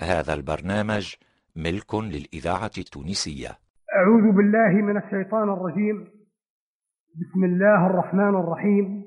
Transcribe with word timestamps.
هذا 0.00 0.34
البرنامج 0.34 1.14
ملك 1.56 1.94
للإذاعة 1.94 2.70
التونسية. 2.78 3.48
أعوذ 3.96 4.32
بالله 4.36 4.68
من 4.68 4.96
الشيطان 4.96 5.48
الرجيم. 5.52 6.08
بسم 7.20 7.44
الله 7.44 7.86
الرحمن 7.86 8.34
الرحيم. 8.34 9.04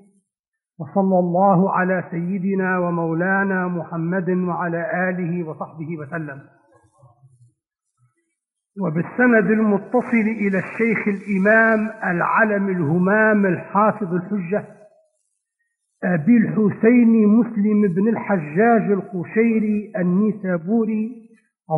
وصلى 0.79 1.19
الله 1.19 1.71
على 1.71 2.03
سيدنا 2.11 2.79
ومولانا 2.79 3.67
محمد 3.67 4.29
وعلى 4.29 5.09
آله 5.09 5.49
وصحبه 5.49 5.97
وسلم. 5.97 6.41
وبالسند 8.81 9.51
المتصل 9.51 10.27
إلى 10.27 10.57
الشيخ 10.57 11.07
الإمام 11.07 11.79
العلم 12.03 12.69
الهمام 12.69 13.45
الحافظ 13.45 14.13
الحجة 14.13 14.76
أبي 16.03 16.37
الحسين 16.37 17.27
مسلم 17.27 17.81
بن 17.95 18.07
الحجاج 18.07 18.91
القشيري 18.91 19.93
النيسابوري 19.97 21.29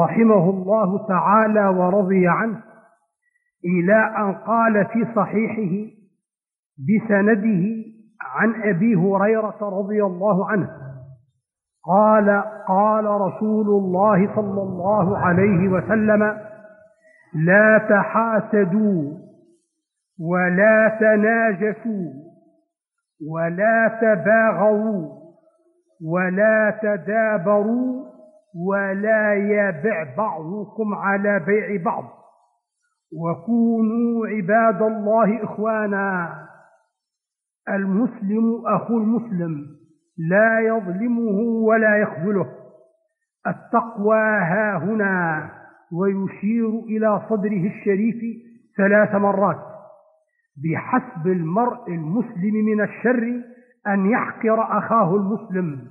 رحمه 0.01 0.49
الله 0.49 1.07
تعالى 1.07 1.67
ورضي 1.67 2.27
عنه 2.27 2.61
إلى 3.65 4.13
أن 4.17 4.33
قال 4.33 4.85
في 4.85 5.07
صحيحه 5.15 5.91
بسنده 6.79 7.89
عن 8.21 8.61
أبي 8.63 8.95
هريرة 8.95 9.57
رضي 9.61 10.03
الله 10.03 10.49
عنه 10.49 10.69
قال 11.85 12.43
قال 12.67 13.05
رسول 13.05 13.67
الله 13.67 14.35
صلى 14.35 14.61
الله 14.61 15.17
عليه 15.17 15.67
وسلم 15.67 16.37
لا 17.33 17.77
تحاسدوا 17.89 19.13
ولا 20.19 20.97
تناجسوا 20.99 22.28
ولا 23.27 23.99
تباغوا 24.01 25.19
ولا 26.05 26.79
تدابروا 26.81 28.05
ولا 28.67 29.33
يبع 29.33 30.15
بعضكم 30.17 30.93
على 30.93 31.39
بيع 31.39 31.83
بعض. 31.83 32.03
وكونوا 33.13 34.27
عباد 34.27 34.81
الله 34.81 35.43
إخوانا. 35.43 36.35
المسلم 37.69 38.63
أخو 38.65 38.97
المسلم 38.97 39.65
لا 40.29 40.59
يظلمه 40.59 41.39
ولا 41.41 41.97
يخذله. 41.97 42.49
التقوى 43.47 44.19
ها 44.21 44.77
هنا 44.77 45.49
ويشير 45.93 46.69
إلى 46.69 47.21
صدره 47.29 47.67
الشريف 47.67 48.15
ثلاث 48.77 49.15
مرات. 49.15 49.68
بحسب 50.63 51.27
المرء 51.27 51.87
المسلم 51.87 52.65
من 52.65 52.81
الشر 52.81 53.41
أن 53.87 54.11
يحقر 54.11 54.77
أخاه 54.77 55.15
المسلم. 55.15 55.87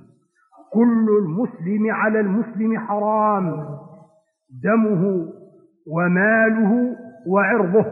كل 0.73 1.07
المسلم 1.21 1.91
على 1.91 2.19
المسلم 2.19 2.79
حرام. 2.79 3.65
دمه 4.63 5.33
وماله 5.87 6.95
وعرضه. 7.27 7.85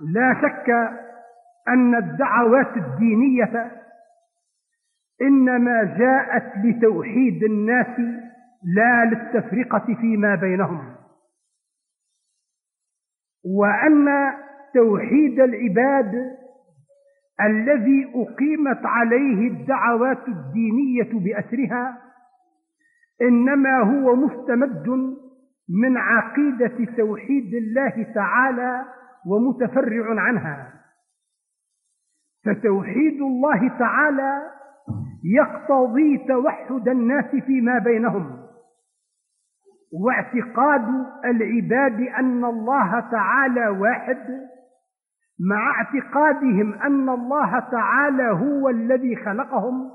لا 0.00 0.34
شك 0.42 0.70
أن 1.68 1.94
الدعوات 1.94 2.76
الدينية 2.76 3.72
إنما 5.22 5.84
جاءت 5.98 6.52
لتوحيد 6.64 7.44
الناس 7.44 7.98
لا 8.64 9.04
للتفرقة 9.04 9.94
فيما 9.94 10.34
بينهم. 10.34 10.95
وأن 13.46 14.32
توحيد 14.74 15.40
العباد 15.40 16.36
الذي 17.40 18.12
أقيمت 18.14 18.86
عليه 18.86 19.48
الدعوات 19.48 20.28
الدينية 20.28 21.10
بأسرها 21.12 21.98
إنما 23.22 23.78
هو 23.78 24.16
مستمد 24.16 24.88
من 25.68 25.96
عقيدة 25.96 26.92
توحيد 26.96 27.54
الله 27.54 28.12
تعالى 28.14 28.84
ومتفرع 29.26 30.20
عنها. 30.20 30.72
فتوحيد 32.44 33.20
الله 33.20 33.78
تعالى 33.78 34.42
يقتضي 35.24 36.18
توحد 36.28 36.88
الناس 36.88 37.44
فيما 37.46 37.78
بينهم. 37.78 38.45
واعتقاد 40.04 41.06
العباد 41.24 42.00
أن 42.00 42.44
الله 42.44 43.00
تعالى 43.00 43.68
واحد 43.68 44.18
مع 45.50 45.70
اعتقادهم 45.70 46.74
أن 46.74 47.08
الله 47.08 47.58
تعالى 47.58 48.30
هو 48.30 48.68
الذي 48.68 49.16
خلقهم 49.16 49.90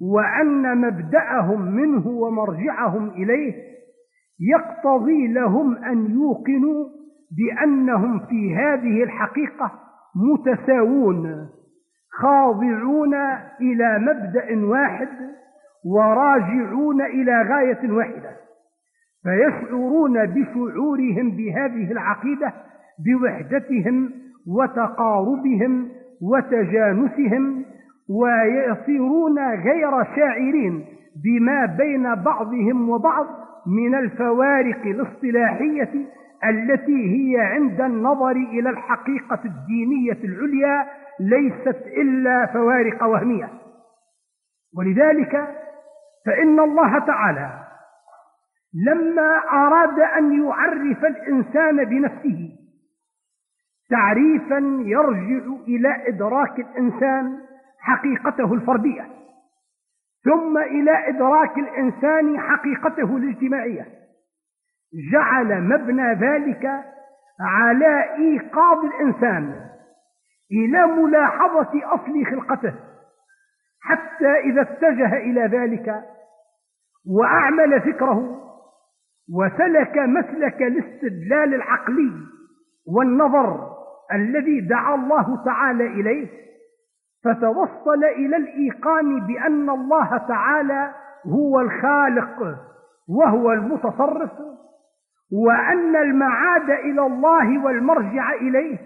وأن 0.00 0.78
مبدأهم 0.80 1.74
منه 1.74 2.08
ومرجعهم 2.08 3.08
إليه 3.08 3.54
يقتضي 4.40 5.26
لهم 5.32 5.76
أن 5.84 6.10
يوقنوا 6.10 6.88
بأنهم 7.36 8.18
في 8.18 8.56
هذه 8.56 9.02
الحقيقة 9.02 9.72
متساوون 10.16 11.48
خاضعون 12.12 13.14
إلى 13.60 13.98
مبدأ 13.98 14.66
واحد 14.66 15.08
وراجعون 15.84 17.02
إلى 17.02 17.42
غاية 17.42 17.92
واحدة. 17.92 18.36
فيشعرون 19.22 20.26
بشعورهم 20.26 21.30
بهذه 21.30 21.92
العقيدة 21.92 22.52
بوحدتهم 22.98 24.10
وتقاربهم 24.46 25.88
وتجانسهم 26.22 27.64
ويصيرون 28.08 29.38
غير 29.38 30.04
شاعرين 30.16 30.84
بما 31.24 31.66
بين 31.66 32.14
بعضهم 32.14 32.90
وبعض 32.90 33.26
من 33.66 33.94
الفوارق 33.94 34.82
الاصطلاحية 34.86 35.90
التي 36.44 37.10
هي 37.10 37.40
عند 37.40 37.80
النظر 37.80 38.30
إلى 38.30 38.70
الحقيقة 38.70 39.38
الدينية 39.44 40.18
العليا 40.24 40.86
ليست 41.20 41.82
إلا 41.86 42.46
فوارق 42.46 43.04
وهمية. 43.04 43.48
ولذلك 44.78 45.48
فإن 46.26 46.60
الله 46.60 46.98
تعالى 46.98 47.61
لما 48.74 49.38
أراد 49.52 50.00
أن 50.00 50.44
يعرف 50.44 51.04
الإنسان 51.04 51.84
بنفسه 51.84 52.52
تعريفا 53.90 54.82
يرجع 54.84 55.54
إلى 55.68 56.08
إدراك 56.08 56.58
الإنسان 56.58 57.38
حقيقته 57.78 58.54
الفردية 58.54 59.06
ثم 60.24 60.58
إلى 60.58 61.08
إدراك 61.08 61.58
الإنسان 61.58 62.40
حقيقته 62.40 63.16
الاجتماعية. 63.16 63.86
جعل 65.12 65.62
مبنى 65.62 66.12
ذلك 66.12 66.84
على 67.40 68.14
إيقاظ 68.18 68.84
الإنسان 68.84 69.70
إلى 70.52 70.86
ملاحظة 70.86 71.94
أصل 71.94 72.26
خلقته 72.30 72.74
حتى 73.80 74.32
إذا 74.44 74.62
اتجه 74.62 75.16
إلى 75.16 75.40
ذلك 75.40 76.04
وأعمل 77.06 77.80
فكره. 77.80 78.42
وسلك 79.30 79.98
مسلك 79.98 80.62
الاستدلال 80.62 81.54
العقلي 81.54 82.12
والنظر 82.86 83.72
الذي 84.12 84.60
دعا 84.60 84.94
الله 84.94 85.44
تعالى 85.44 85.86
إليه 85.86 86.28
فتوصل 87.24 88.04
إلى 88.04 88.36
الإيقان 88.36 89.26
بأن 89.26 89.70
الله 89.70 90.16
تعالى 90.28 90.94
هو 91.26 91.60
الخالق 91.60 92.58
وهو 93.08 93.52
المتصرف 93.52 94.32
وأن 95.32 95.96
المعاد 95.96 96.70
إلى 96.70 97.06
الله 97.06 97.64
والمرجع 97.64 98.32
إليه 98.32 98.78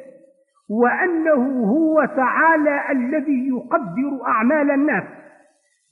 وأنه 0.71 1.65
هو 1.65 2.05
تعالى 2.05 2.81
الذي 2.91 3.49
يقدر 3.49 4.27
أعمال 4.27 4.71
الناس 4.71 5.05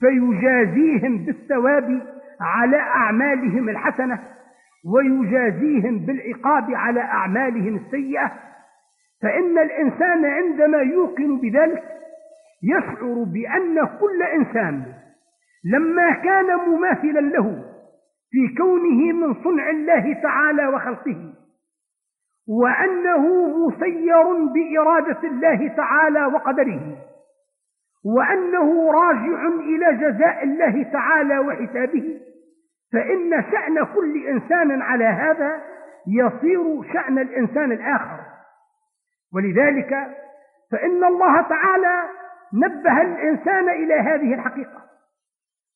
فيجازيهم 0.00 1.24
بالثواب 1.24 2.02
على 2.40 2.76
أعمالهم 2.76 3.68
الحسنة 3.68 4.18
ويجازيهم 4.94 5.98
بالعقاب 5.98 6.74
على 6.74 7.00
أعمالهم 7.00 7.76
السيئة. 7.76 8.32
فإن 9.22 9.58
الإنسان 9.58 10.24
عندما 10.24 10.78
يوقن 10.78 11.40
بذلك 11.40 11.82
يشعر 12.62 13.24
بأن 13.26 13.86
كل 14.00 14.22
إنسان 14.22 14.84
لما 15.64 16.10
كان 16.12 16.56
مماثلا 16.68 17.20
له 17.20 17.64
في 18.30 18.54
كونه 18.56 19.12
من 19.12 19.34
صنع 19.44 19.70
الله 19.70 20.14
تعالى 20.22 20.66
وخلقه 20.66 21.32
وأنه 22.48 23.48
مسير 23.66 24.22
بإرادة 24.54 25.28
الله 25.28 25.68
تعالى 25.68 26.26
وقدره 26.26 26.96
وأنه 28.04 28.92
راجع 28.92 29.46
إلى 29.46 29.96
جزاء 29.96 30.44
الله 30.44 30.82
تعالى 30.92 31.38
وحسابه 31.38 32.20
فإن 32.92 33.44
شأن 33.52 33.84
كل 33.84 34.26
إنسان 34.26 34.82
على 34.82 35.04
هذا 35.04 35.60
يصير 36.06 36.92
شأن 36.92 37.18
الإنسان 37.18 37.72
الآخر. 37.72 38.20
ولذلك 39.34 39.90
فإن 40.72 41.04
الله 41.04 41.42
تعالى 41.42 42.02
نبه 42.54 43.02
الإنسان 43.02 43.68
إلى 43.68 43.94
هذه 43.94 44.34
الحقيقة 44.34 44.84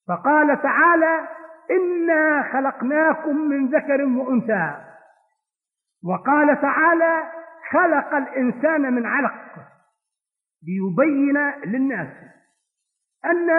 فقال 0.09 0.63
تعالى 0.63 1.29
إنا 1.71 2.43
خلقناكم 2.53 3.37
من 3.37 3.67
ذكر 3.67 4.05
وأنثى. 4.05 4.75
وقال 6.05 6.61
تعالى 6.61 7.23
خلق 7.71 8.15
الإنسان 8.15 8.93
من 8.93 9.07
علق. 9.07 9.35
ليبين 10.67 11.37
للناس 11.65 12.09
أن 13.25 13.51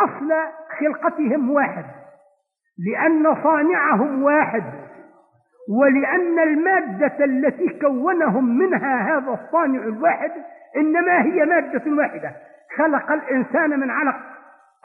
أصل 0.00 0.32
خلقتهم 0.80 1.50
واحد 1.50 1.84
لأن 2.78 3.42
صانعهم 3.42 4.22
واحد 4.22 4.64
ولأن 5.68 6.38
المادة 6.38 7.24
التي 7.24 7.78
كونهم 7.80 8.58
منها 8.58 9.16
هذا 9.16 9.40
الصانع 9.44 9.82
الواحد 9.82 10.32
إنما 10.76 11.22
هي 11.22 11.44
مادة 11.44 11.92
واحدة. 11.92 12.32
خلق 12.76 13.12
الإنسان 13.12 13.80
من 13.80 13.90
علق 13.90 14.20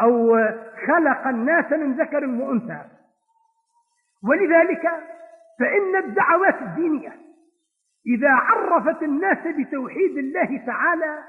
أو 0.02 0.38
خلق 0.88 1.28
الناس 1.28 1.72
من 1.72 1.94
ذكر 1.94 2.26
وأنثى. 2.26 2.82
ولذلك 4.30 4.90
فإن 5.60 5.96
الدعوات 5.96 6.62
الدينية 6.62 7.12
إذا 8.08 8.30
عرفت 8.30 9.04
الناس 9.04 9.38
بتوحيد 9.48 10.18
الله 10.18 10.66
تعالى 10.66 11.24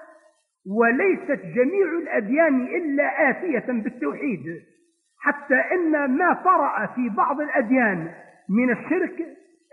وليست 0.67 1.41
جميع 1.55 1.87
الأديان 2.03 2.63
إلا 2.63 3.31
آتية 3.31 3.73
بالتوحيد 3.73 4.45
حتى 5.21 5.55
إن 5.55 6.19
ما 6.19 6.33
طرأ 6.45 6.87
في 6.87 7.09
بعض 7.09 7.41
الأديان 7.41 8.11
من 8.51 8.71
الشرك 8.71 9.27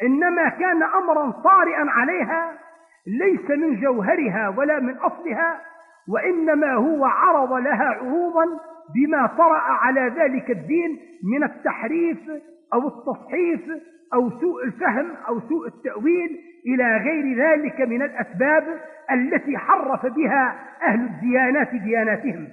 إنما 0.04 0.50
كان 0.50 0.84
أمرا 0.84 1.32
طارئا 1.32 1.86
عليها 1.90 2.60
ليس 3.08 3.50
من 3.50 3.82
جوهرها 3.82 4.50
ولا 4.58 4.80
من 4.80 4.98
أصلها 4.98 5.62
وإنما 6.10 6.74
هو 6.74 7.06
عرض 7.06 7.54
لها 7.54 7.86
عروضا 7.86 8.46
بما 8.96 9.28
طرأ 9.28 9.60
على 9.60 10.02
ذلك 10.02 10.52
الدين 10.52 11.00
من 11.24 11.44
التحريف 11.44 12.20
أو 12.74 12.88
التصحيف 12.88 13.62
أو 14.14 14.40
سوء 14.40 14.64
الفهم 14.64 15.16
أو 15.28 15.40
سوء 15.50 15.68
التأويل 15.68 16.40
إلى 16.66 16.98
غير 16.98 17.38
ذلك 17.38 17.82
من 17.82 18.02
الأسباب 18.02 18.82
التي 19.12 19.58
حرف 19.58 20.06
بها 20.06 20.70
أهل 20.82 21.00
الديانات 21.00 21.76
دياناتهم. 21.76 22.48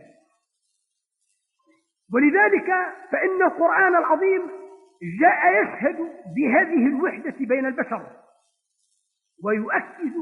ولذلك 2.14 2.67
فإن 3.12 3.43
القرآن 3.43 3.97
العظيم 3.97 4.43
جاء 5.20 5.62
يشهد 5.62 5.97
بهذه 6.37 6.87
الوحدة 6.87 7.35
بين 7.41 7.67
البشر 7.67 8.06
ويؤكد 9.44 10.17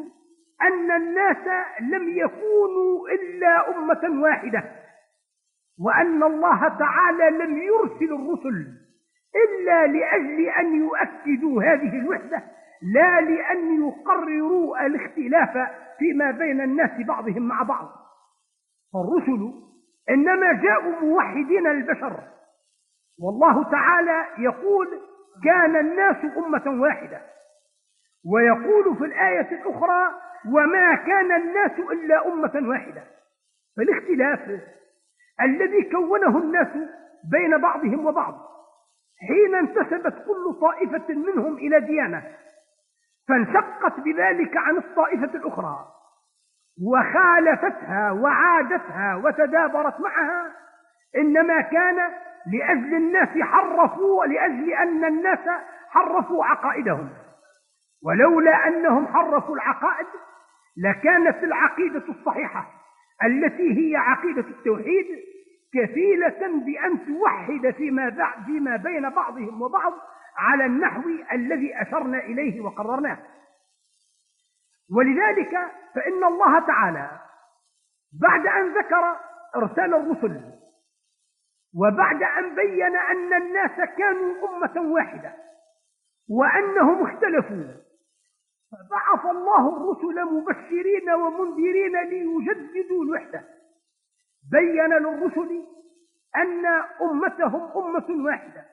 أن 0.62 0.90
الناس 0.90 1.66
لم 1.80 2.08
يكونوا 2.08 3.08
إلا 3.08 3.78
أمة 3.78 4.22
واحدة 4.22 4.64
وأن 5.80 6.22
الله 6.22 6.78
تعالى 6.78 7.44
لم 7.44 7.58
يرسل 7.58 8.14
الرسل 8.14 8.83
إلا 9.36 9.86
لأجل 9.86 10.48
أن 10.48 10.74
يؤكدوا 10.74 11.62
هذه 11.62 11.98
الوحدة 11.98 12.42
لا 12.82 13.20
لأن 13.20 13.86
يقرروا 13.86 14.86
الاختلاف 14.86 15.70
فيما 15.98 16.30
بين 16.30 16.60
الناس 16.60 17.06
بعضهم 17.06 17.42
مع 17.42 17.62
بعض. 17.62 17.88
فالرسل 18.92 19.52
إنما 20.10 20.52
جاءوا 20.52 21.00
موحدين 21.00 21.68
للبشر 21.68 22.20
والله 23.22 23.70
تعالى 23.70 24.26
يقول 24.38 24.88
كان 25.44 25.76
الناس 25.76 26.16
أمة 26.36 26.82
واحدة. 26.82 27.20
ويقول 28.32 28.96
في 28.96 29.04
الآية 29.04 29.48
الأخرى 29.52 30.14
وما 30.48 30.94
كان 30.94 31.32
الناس 31.32 31.72
إلا 31.92 32.26
أمة 32.26 32.68
واحدة. 32.68 33.02
فالاختلاف 33.76 34.60
الذي 35.40 35.82
كونه 35.90 36.38
الناس 36.38 36.68
بين 37.32 37.58
بعضهم 37.58 38.06
وبعض 38.06 38.53
حين 39.28 39.54
انتسبت 39.54 40.14
كل 40.26 40.60
طائفة 40.60 41.14
منهم 41.14 41.56
إلى 41.56 41.80
ديانة 41.80 42.22
فانشقت 43.28 44.00
بذلك 44.00 44.56
عن 44.56 44.76
الطائفة 44.76 45.34
الأخرى 45.34 45.86
وخالفتها 46.86 48.10
وعادتها 48.12 49.16
وتدابرت 49.24 50.00
معها 50.00 50.52
إنما 51.16 51.60
كان 51.60 51.96
لأجل 52.52 52.94
الناس 52.94 53.28
حرفوا 53.42 54.26
لأجل 54.26 54.72
أن 54.72 55.04
الناس 55.04 55.48
حرفوا 55.88 56.44
عقائدهم. 56.44 57.08
ولولا 58.04 58.68
أنهم 58.68 59.06
حرفوا 59.06 59.54
العقائد 59.54 60.06
لكانت 60.76 61.44
العقيدة 61.44 62.02
الصحيحة 62.08 62.66
التي 63.24 63.78
هي 63.78 63.96
عقيدة 63.96 64.40
التوحيد 64.48 65.06
كفيلة 65.74 66.64
بأن 66.64 67.06
توحد 67.06 67.70
فيما, 67.76 68.32
فيما 68.46 68.76
بين 68.76 69.10
بعضهم 69.10 69.62
وبعض 69.62 69.92
على 70.36 70.66
النحو 70.66 71.02
الذي 71.32 71.82
أشرنا 71.82 72.18
إليه 72.18 72.60
وقررناه. 72.60 73.18
ولذلك 74.96 75.50
فإن 75.94 76.24
الله 76.24 76.58
تعالى 76.58 77.10
بعد 78.22 78.46
أن 78.46 78.78
ذكر 78.78 79.16
إرسال 79.56 79.94
الرسل 79.94 80.40
وبعد 81.76 82.22
أن 82.22 82.54
بين 82.54 82.96
أن 82.96 83.34
الناس 83.34 83.88
كانوا 83.98 84.48
أمة 84.48 84.92
واحدة 84.92 85.32
وأنهم 86.30 87.06
اختلفوا 87.06 87.84
فبعث 88.72 89.24
الله 89.26 89.76
الرسل 89.76 90.24
مبشرين 90.24 91.10
ومنذرين 91.10 91.96
ليجددوا 92.02 93.04
الوحدة. 93.04 93.53
بين 94.50 94.92
للرسل 94.92 95.64
أن 96.36 96.66
أمتهم 97.02 97.70
أمة 97.76 98.24
واحدة. 98.24 98.64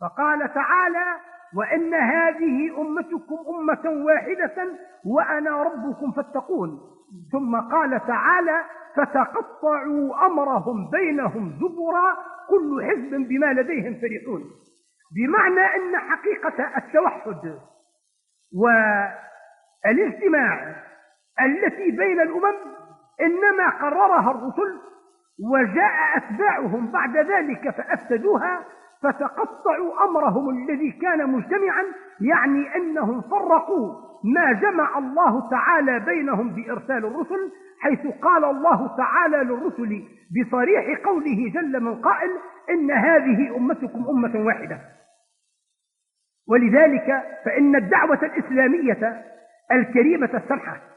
فقال 0.00 0.54
تعالى 0.54 1.20
وإن 1.56 1.94
هذه 1.94 2.80
أمتكم 2.80 3.36
أمة 3.48 4.04
واحدة 4.04 4.78
وأنا 5.06 5.62
ربكم 5.62 6.12
فاتقون. 6.12 6.80
ثم 7.32 7.60
قال 7.60 8.06
تعالى 8.06 8.64
فتقطعوا 8.96 10.26
أمرهم 10.26 10.90
بينهم 10.90 11.52
زبرا 11.60 12.16
كل 12.48 12.84
حزب 12.84 13.28
بما 13.28 13.52
لديهم 13.52 13.94
فرحون. 13.94 14.44
بمعنى 15.14 15.60
أن 15.60 15.98
حقيقة 15.98 16.76
التوحد 16.78 17.58
والإجتماع 19.84 20.76
التي 21.40 21.90
بين 21.90 22.20
الأمم 22.20 22.56
إنما 23.20 23.68
قررها 23.70 24.30
الرسل 24.30 24.80
وجاء 25.40 26.16
أتباعهم 26.16 26.92
بعد 26.92 27.16
ذلك 27.16 27.70
فأفسدوها 27.70 28.64
فتقطعوا 29.02 30.04
أمرهم 30.04 30.50
الذي 30.50 30.90
كان 30.90 31.30
مجتمعا 31.30 31.84
يعني 32.20 32.76
أنهم 32.76 33.20
فرقوا 33.20 34.04
ما 34.24 34.52
جمع 34.52 34.98
الله 34.98 35.50
تعالى 35.50 36.00
بينهم 36.00 36.54
بإرسال 36.54 37.04
الرسل 37.04 37.52
حيث 37.80 38.06
قال 38.06 38.44
الله 38.44 38.96
تعالى 38.96 39.36
للرسل 39.36 40.02
بصريح 40.30 41.00
قوله 41.04 41.52
جل 41.54 41.80
من 41.80 42.00
قائل 42.00 42.30
إن 42.70 42.90
هذه 42.90 43.56
أمتكم 43.56 44.04
أمة 44.10 44.46
واحدة. 44.46 44.78
ولذلك 46.48 47.22
فإن 47.44 47.76
الدعوة 47.76 48.18
الإسلامية 48.22 49.24
الكريمة 49.72 50.30
السمحة 50.34 50.93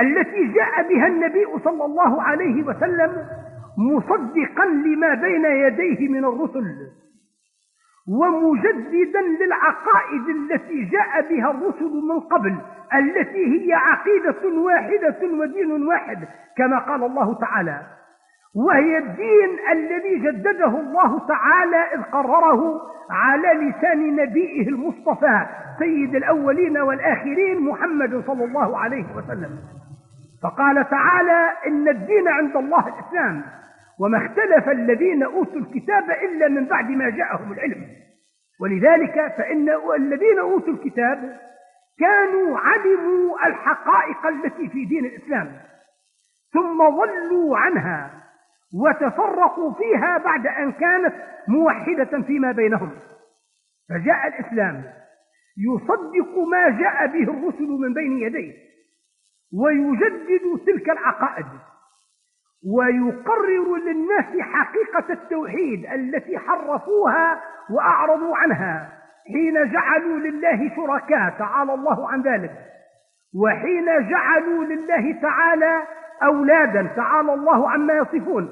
التي 0.00 0.44
جاء 0.46 0.88
بها 0.88 1.06
النبي 1.06 1.46
صلى 1.64 1.84
الله 1.84 2.22
عليه 2.22 2.62
وسلم 2.62 3.26
مصدقا 3.78 4.64
لما 4.66 5.14
بين 5.14 5.44
يديه 5.44 6.08
من 6.08 6.24
الرسل 6.24 6.64
ومجددا 8.08 9.20
للعقائد 9.40 10.28
التي 10.28 10.84
جاء 10.84 11.28
بها 11.30 11.50
الرسل 11.50 12.02
من 12.08 12.20
قبل 12.20 12.56
التي 12.94 13.66
هي 13.66 13.72
عقيدة 13.72 14.58
واحدة 14.58 15.18
ودين 15.40 15.86
واحد 15.86 16.18
كما 16.56 16.78
قال 16.78 17.04
الله 17.04 17.34
تعالى 17.40 17.80
وهي 18.56 18.98
الدين 18.98 19.58
الذي 19.72 20.18
جدده 20.18 20.80
الله 20.80 21.26
تعالى 21.28 21.76
إذ 21.76 22.02
قرره 22.02 22.80
على 23.10 23.48
لسان 23.48 24.16
نبيه 24.16 24.68
المصطفى 24.68 25.46
سيد 25.78 26.14
الأولين 26.14 26.78
والآخرين 26.78 27.60
محمد 27.60 28.22
صلى 28.26 28.44
الله 28.44 28.78
عليه 28.78 29.04
وسلم. 29.16 29.58
فقال 30.44 30.90
تعالى 30.90 31.52
إن 31.66 31.88
الدين 31.88 32.28
عند 32.28 32.56
الله 32.56 32.88
الإسلام 32.88 33.44
وما 34.00 34.26
اختلف 34.26 34.68
الذين 34.68 35.22
أوتوا 35.22 35.60
الكتاب 35.60 36.10
إلا 36.10 36.48
من 36.48 36.64
بعد 36.64 36.90
ما 36.90 37.10
جاءهم 37.10 37.52
العلم. 37.52 37.86
ولذلك 38.60 39.34
فإن 39.38 39.68
الذين 39.96 40.38
أوتوا 40.38 40.72
الكتاب 40.72 41.40
كانوا 41.98 42.58
علموا 42.58 43.46
الحقائق 43.46 44.26
التي 44.26 44.68
في 44.68 44.84
دين 44.84 45.04
الإسلام 45.04 45.52
ثم 46.52 46.78
ضلوا 46.88 47.58
عنها 47.58 48.10
وتفرقوا 48.74 49.72
فيها 49.72 50.18
بعد 50.18 50.46
أن 50.46 50.72
كانت 50.72 51.14
موحدة 51.48 52.22
فيما 52.22 52.52
بينهم. 52.52 52.90
فجاء 53.88 54.28
الإسلام 54.28 54.84
يصدق 55.58 56.38
ما 56.50 56.68
جاء 56.68 57.06
به 57.06 57.22
الرسل 57.22 57.68
من 57.68 57.94
بين 57.94 58.18
يديه. 58.18 58.73
ويجدد 59.62 60.64
تلك 60.66 60.90
العقائد 60.90 61.46
ويقرر 62.74 63.76
للناس 63.76 64.40
حقيقة 64.40 65.12
التوحيد 65.12 65.86
التي 65.86 66.38
حرفوها 66.38 67.40
وأعرضوا 67.70 68.36
عنها 68.36 68.88
حين 69.32 69.72
جعلوا 69.72 70.18
لله 70.18 70.70
شركاء 70.76 71.34
تعالى 71.38 71.74
الله 71.74 72.10
عن 72.10 72.22
ذلك 72.22 72.52
وحين 73.42 74.08
جعلوا 74.08 74.64
لله 74.64 75.20
تعالى 75.22 75.82
أولادا 76.22 76.90
تعالى 76.96 77.34
الله 77.34 77.70
عما 77.70 77.94
يصفون. 77.94 78.48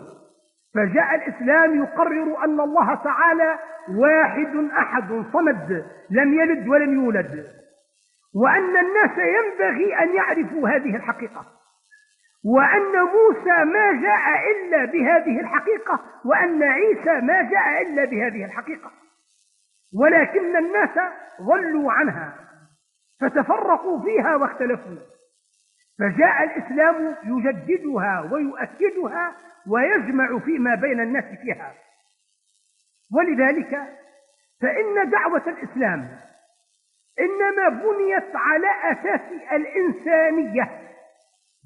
فجاء 0.74 1.14
الإسلام 1.14 1.82
يقرر 1.82 2.44
أن 2.44 2.60
الله 2.60 2.94
تعالى 2.94 3.58
واحد 3.98 4.70
أحد 4.78 5.24
صمد 5.32 5.84
لم 6.10 6.34
يلد 6.34 6.68
ولم 6.68 7.04
يولد. 7.04 7.61
وأن 8.34 8.76
الناس 8.76 9.18
ينبغي 9.18 9.98
أن 9.98 10.16
يعرفوا 10.16 10.68
هذه 10.68 10.96
الحقيقة. 10.96 11.46
وأن 12.44 13.02
موسى 13.02 13.64
ما 13.64 14.02
جاء 14.02 14.50
إلا 14.50 14.84
بهذه 14.84 15.40
الحقيقة 15.40 16.00
وأن 16.24 16.62
عيسى 16.62 17.20
ما 17.20 17.42
جاء 17.50 17.82
إلا 17.82 18.04
بهذه 18.04 18.44
الحقيقة. 18.44 18.90
ولكن 19.94 20.56
الناس 20.56 20.98
ضلوا 21.42 21.92
عنها 21.92 22.34
فتفرقوا 23.20 24.02
فيها 24.02 24.36
واختلفوا. 24.36 24.96
فجاء 25.98 26.42
الإسلام 26.44 27.16
يجددها 27.24 28.28
ويؤكدها 28.32 29.32
ويجمع 29.66 30.38
فيما 30.38 30.74
بين 30.74 31.00
الناس 31.00 31.24
فيها. 31.24 31.74
ولذلك 33.14 33.82
فإن 34.60 35.10
دعوة 35.10 35.42
الإسلام 35.46 36.08
إنما 37.20 37.68
بنيت 37.68 38.36
على 38.36 38.68
أساس 38.92 39.20
الإنسانية 39.52 40.70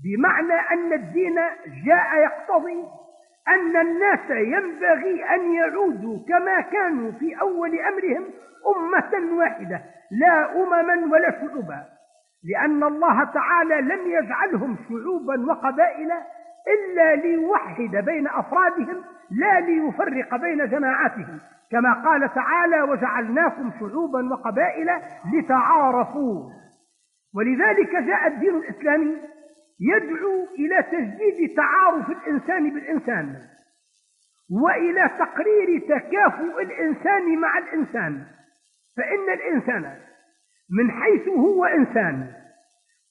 بمعنى 0.04 0.60
أن 0.72 0.92
الدين 0.92 1.34
جاء 1.86 2.16
يقتضي 2.16 2.84
أن 3.48 3.76
الناس 3.76 4.30
ينبغي 4.30 5.24
أن 5.24 5.52
يعودوا 5.52 6.18
كما 6.28 6.60
كانوا 6.60 7.12
في 7.12 7.40
أول 7.40 7.80
أمرهم 7.80 8.24
أمة 8.76 9.36
واحدة 9.38 9.82
لا 10.10 10.62
أمما 10.62 11.12
ولا 11.12 11.30
شعوبا 11.30 11.84
لأن 12.44 12.84
الله 12.84 13.24
تعالى 13.24 13.80
لم 13.80 14.10
يجعلهم 14.10 14.76
شعوبا 14.88 15.46
وقبائل 15.52 16.12
إلا 16.68 17.14
ليوحد 17.14 17.96
بين 18.04 18.28
أفرادهم 18.28 19.04
لا 19.30 19.60
ليفرق 19.60 20.36
بين 20.36 20.68
جماعاتهم. 20.68 21.40
كما 21.70 21.92
قال 22.04 22.34
تعالى 22.34 22.82
وجعلناكم 22.82 23.70
شعوبا 23.80 24.32
وقبائل 24.32 24.90
لتعارفوا. 25.34 26.50
ولذلك 27.34 27.96
جاء 27.96 28.26
الدين 28.26 28.56
الإسلامي 28.56 29.16
يدعو 29.80 30.46
إلى 30.58 30.82
تجديد 30.82 31.56
تعارف 31.56 32.10
الإنسان 32.10 32.70
بالإنسان 32.70 33.36
وإلى 34.62 35.10
تقرير 35.18 35.80
تكافؤ 35.88 36.60
الإنسان 36.60 37.38
مع 37.38 37.58
الإنسان. 37.58 38.24
فإن 38.96 39.32
الإنسان 39.34 39.96
من 40.78 40.90
حيث 40.90 41.28
هو 41.28 41.64
إنسان 41.64 42.32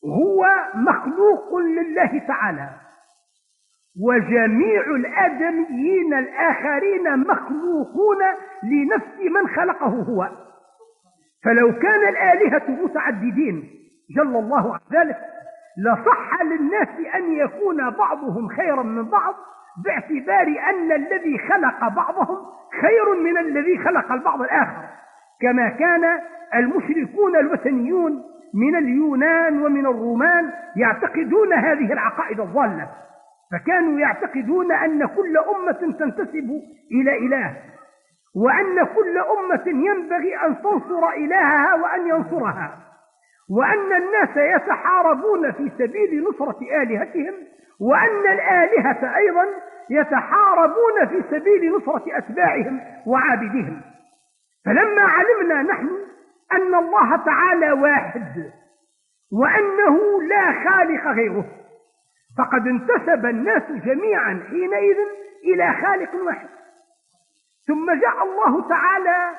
هو 0.05 0.45
مخلوق 0.75 1.55
لله 1.55 2.19
تعالى. 2.27 2.84
وجميع 4.01 4.81
الآدميين 4.81 6.13
الآخرين 6.13 7.19
مخلوقون 7.19 8.17
لنفس 8.63 9.19
من 9.31 9.47
خلقه 9.47 9.87
هو. 9.87 10.29
فلو 11.43 11.79
كان 11.79 12.07
الآلهة 12.07 12.83
متعددين 12.83 13.69
جل 14.15 14.35
الله 14.35 14.73
عن 14.73 14.79
ذلك 14.93 15.17
لصح 15.77 16.43
للناس 16.43 17.15
أن 17.15 17.33
يكون 17.33 17.89
بعضهم 17.89 18.47
خيرا 18.47 18.83
من 18.83 19.03
بعض 19.03 19.35
باعتبار 19.85 20.47
أن 20.69 20.91
الذي 20.91 21.37
خلق 21.37 21.87
بعضهم 21.87 22.37
خير 22.81 23.15
من 23.23 23.37
الذي 23.37 23.77
خلق 23.77 24.11
البعض 24.11 24.41
الآخر. 24.41 24.83
كما 25.41 25.69
كان 25.69 26.19
المشركون 26.55 27.35
الوثنيون 27.35 28.23
من 28.53 28.75
اليونان 28.75 29.61
ومن 29.61 29.85
الرومان 29.85 30.51
يعتقدون 30.75 31.53
هذه 31.53 31.93
العقائد 31.93 32.39
الضالة. 32.39 32.87
فكانوا 33.51 33.99
يعتقدون 33.99 34.71
أن 34.71 35.05
كل 35.07 35.37
أمة 35.37 35.97
تنتسب 35.99 36.61
إلى 36.91 37.17
إله 37.17 37.57
وأن 38.35 38.85
كل 38.95 39.17
أمة 39.17 39.63
ينبغي 39.67 40.35
أن 40.35 40.61
تنصر 40.61 41.09
إلهها 41.09 41.75
وأن 41.75 42.07
ينصرها 42.07 42.77
وأن 43.49 43.93
الناس 43.93 44.37
يتحاربون 44.37 45.51
في 45.51 45.71
سبيل 45.77 46.23
نصرة 46.23 46.59
آلهتهم 46.81 47.33
وأن 47.79 48.31
الآلهة 48.33 49.17
أيضا 49.17 49.45
يتحاربون 49.89 51.07
في 51.09 51.23
سبيل 51.29 51.71
نصرة 51.77 52.03
أتباعهم 52.17 52.79
وعابدهم. 53.05 53.81
فلما 54.65 55.01
علمنا 55.01 55.61
نحن 55.61 55.89
أن 56.53 56.75
الله 56.75 57.15
تعالى 57.15 57.71
واحد 57.71 58.51
وأنه 59.31 60.21
لا 60.23 60.51
خالق 60.51 61.07
غيره 61.07 61.45
فقد 62.37 62.67
انتسب 62.67 63.25
الناس 63.25 63.63
جميعا 63.71 64.43
حينئذ 64.49 64.97
إلى 65.43 65.73
خالق 65.81 66.15
واحد. 66.15 66.49
ثم 67.67 67.99
جاء 68.01 68.23
الله 68.23 68.69
تعالى 68.69 69.35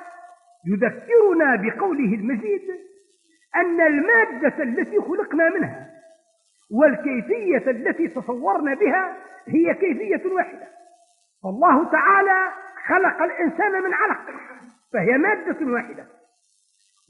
يذكرنا 0.67 1.57
بقوله 1.57 2.15
المجيد 2.15 2.63
أن 3.57 3.81
المادة 3.81 4.63
التي 4.63 5.01
خلقنا 5.01 5.51
منها 5.51 5.87
والكيفية 6.71 7.71
التي 7.71 8.09
تصورنا 8.09 8.75
بها 8.75 9.17
هي 9.49 9.75
كيفية 9.75 10.33
واحدة. 10.33 10.67
فالله 11.43 11.91
تعالى 11.91 12.53
خلق 12.87 13.23
الإنسان 13.23 13.83
من 13.83 13.95
علق 13.95 14.21
فهي 14.93 15.19
مادة 15.19 15.73
واحدة. 15.73 16.07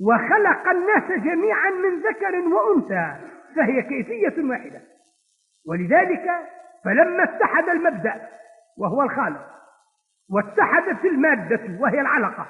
وخلق 0.00 0.68
الناس 0.68 1.10
جميعا 1.24 1.70
من 1.70 2.00
ذكر 2.00 2.36
وأنثى 2.36 3.16
فهي 3.56 3.82
كيفية 3.82 4.42
واحدة. 4.42 4.95
ولذلك 5.66 6.26
فلما 6.84 7.24
اتحد 7.24 7.68
المبدأ 7.68 8.28
وهو 8.78 9.02
الخالق 9.02 9.56
واتحدت 10.30 11.04
المادة 11.04 11.80
وهي 11.80 12.00
العلقة 12.00 12.46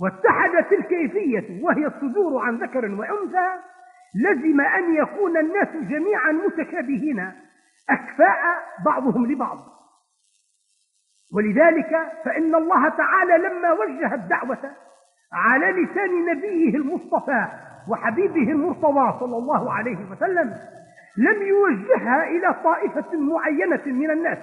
واتحدت 0.00 0.72
الكيفية 0.72 1.64
وهي 1.64 1.86
الصدور 1.86 2.42
عن 2.42 2.56
ذكر 2.56 2.84
وأنثى 2.84 3.50
لزم 4.14 4.60
أن 4.60 4.94
يكون 4.94 5.36
الناس 5.36 5.68
جميعا 5.68 6.32
متشابهين 6.32 7.32
أكفاء 7.90 8.38
بعضهم 8.84 9.32
لبعض. 9.32 9.58
ولذلك 11.34 12.12
فإن 12.24 12.54
الله 12.54 12.88
تعالى 12.88 13.38
لما 13.38 13.72
وجه 13.72 14.14
الدعوة 14.14 14.70
على 15.32 15.66
لسان 15.66 16.26
نبيه 16.26 16.76
المصطفى 16.76 17.46
وحبيبه 17.88 18.52
المرتضى 18.52 19.18
صلى 19.20 19.36
الله 19.36 19.72
عليه 19.72 20.10
وسلم 20.10 20.54
لم 21.18 21.42
يوجهها 21.42 22.24
إلى 22.28 22.54
طائفة 22.64 23.18
معينة 23.18 23.82
من 23.86 24.10
الناس 24.10 24.38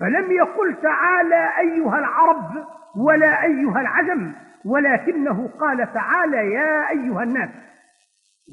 فلم 0.00 0.32
يقل 0.32 0.76
تعالى 0.82 1.48
أيها 1.58 1.98
العرب 1.98 2.66
ولا 2.96 3.44
أيها 3.44 3.80
العجم 3.80 4.32
ولكنه 4.64 5.48
قال 5.60 5.92
تعالى 5.92 6.52
يا 6.52 6.90
أيها 6.90 7.22
الناس 7.22 7.48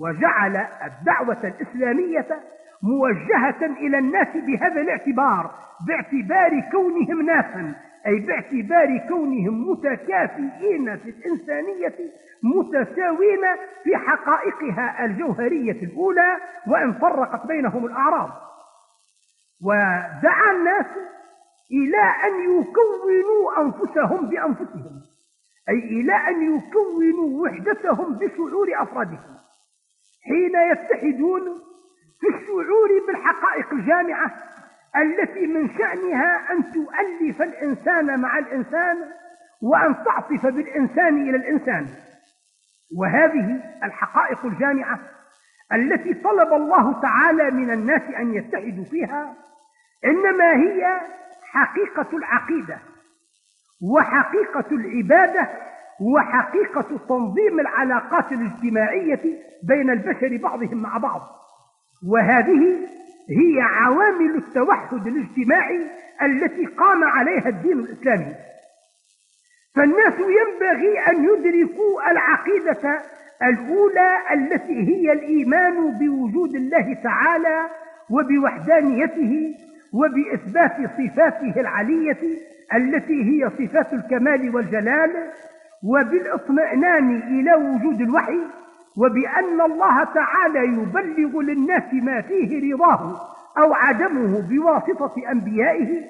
وجعل 0.01 0.65
الدعوة 0.85 1.37
الإسلامية 1.43 2.27
موجهة 2.83 3.65
إلى 3.65 3.97
الناس 3.97 4.27
بهذا 4.33 4.81
الاعتبار 4.81 5.51
باعتبار 5.87 6.69
كونهم 6.71 7.21
ناسا. 7.21 7.73
أي 8.07 8.19
باعتبار 8.19 9.07
كونهم 9.09 9.69
متكافئين 9.69 10.97
في 10.97 11.09
الإنسانية 11.09 11.95
متساوين 12.43 13.41
في 13.83 13.97
حقائقها 13.97 15.05
الجوهرية 15.05 15.83
الأولى 15.83 16.37
وإن 16.67 16.93
فرقت 16.93 17.47
بينهم 17.47 17.85
الأعراض. 17.85 18.29
ودعا 19.63 20.51
الناس 20.51 20.85
إلى 21.71 22.01
أن 22.23 22.39
يكونوا 22.61 23.61
أنفسهم 23.61 24.29
بأنفسهم 24.29 25.01
أي 25.69 25.75
إلى 25.75 26.13
أن 26.13 26.57
يكونوا 26.57 27.43
وحدتهم 27.43 28.13
بشعور 28.13 28.67
أفرادهم 28.83 29.37
حين 30.23 30.55
يتحدون 30.71 31.41
في 32.19 32.27
الشعور 32.27 32.89
بالحقائق 33.07 33.73
الجامعة 33.73 34.31
التي 34.97 35.47
من 35.47 35.69
شأنها 35.77 36.51
أن 36.51 36.71
تؤلف 36.71 37.41
الإنسان 37.41 38.19
مع 38.19 38.37
الإنسان 38.37 38.97
وأن 39.61 39.95
تعطف 40.05 40.45
بالإنسان 40.45 41.29
إلى 41.29 41.37
الإنسان. 41.37 41.87
وهذه 42.97 43.59
الحقائق 43.83 44.45
الجامعة 44.45 44.99
التي 45.73 46.13
طلب 46.13 46.53
الله 46.53 47.01
تعالى 47.01 47.51
من 47.51 47.71
الناس 47.71 48.01
أن 48.01 48.33
يتحدوا 48.33 48.83
فيها 48.83 49.33
إنما 50.05 50.53
هي 50.53 51.01
حقيقة 51.43 52.17
العقيدة 52.17 52.77
وحقيقة 53.91 54.65
العبادة 54.71 55.49
وحقيقة 56.01 56.99
تنظيم 57.09 57.59
العلاقات 57.59 58.31
الاجتماعية 58.31 59.21
بين 59.63 59.89
البشر 59.89 60.37
بعضهم 60.37 60.81
مع 60.81 60.97
بعض. 60.97 61.21
وهذه 62.07 62.77
هي 63.29 63.61
عوامل 63.61 64.35
التوحد 64.35 65.07
الاجتماعي 65.07 65.81
التي 66.21 66.65
قام 66.65 67.03
عليها 67.03 67.49
الدين 67.49 67.79
الإسلامي. 67.79 68.35
فالناس 69.75 70.13
ينبغي 70.13 70.99
أن 70.99 71.23
يدركوا 71.23 72.11
العقيدة 72.11 73.01
الأولى 73.43 74.17
التي 74.33 74.87
هي 74.87 75.11
الإيمان 75.11 75.91
بوجود 75.91 76.55
الله 76.55 76.93
تعالى 77.03 77.69
وبوحدانيته 78.09 79.55
وبإثبات 79.93 80.75
صفاته 80.97 81.53
العلية 81.61 82.17
التي 82.75 83.23
هي 83.23 83.49
صفات 83.49 83.93
الكمال 83.93 84.55
والجلال 84.55 85.31
وبالاطمئنان 85.83 87.17
إلى 87.21 87.53
وجود 87.55 88.01
الوحي. 88.01 88.39
وبأن 88.99 89.61
الله 89.61 90.03
تعالى 90.03 90.59
يبلغ 90.59 91.41
للناس 91.41 91.93
ما 91.93 92.21
فيه 92.21 92.73
رضاه 92.73 93.21
أو 93.57 93.73
عدمه 93.73 94.41
بواسطة 94.49 95.31
أنبيائه 95.31 96.03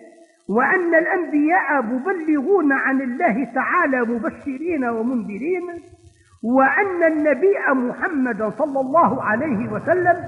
وأن 0.49 0.95
الأنبياء 0.95 1.81
مبلغون 1.81 2.73
عن 2.73 3.01
الله 3.01 3.43
تعالى 3.55 4.01
مبشرين 4.01 4.85
ومنذرين 4.85 5.63
وأن 6.43 7.03
النبي 7.03 7.55
محمد 7.69 8.53
صلى 8.57 8.79
الله 8.79 9.23
عليه 9.23 9.71
وسلم 9.71 10.23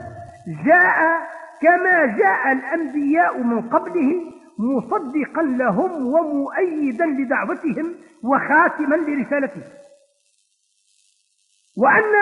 جاء 0.65 1.21
كما 1.61 2.05
جاء 2.05 2.51
الأنبياء 2.51 3.43
من 3.43 3.61
قبله 3.61 4.21
مصدقا 4.59 5.41
لهم 5.41 6.05
ومؤيدا 6.05 7.05
لدعوتهم 7.05 7.93
وخاتما 8.23 8.95
لرسالته. 8.95 9.61
وأن 11.77 12.13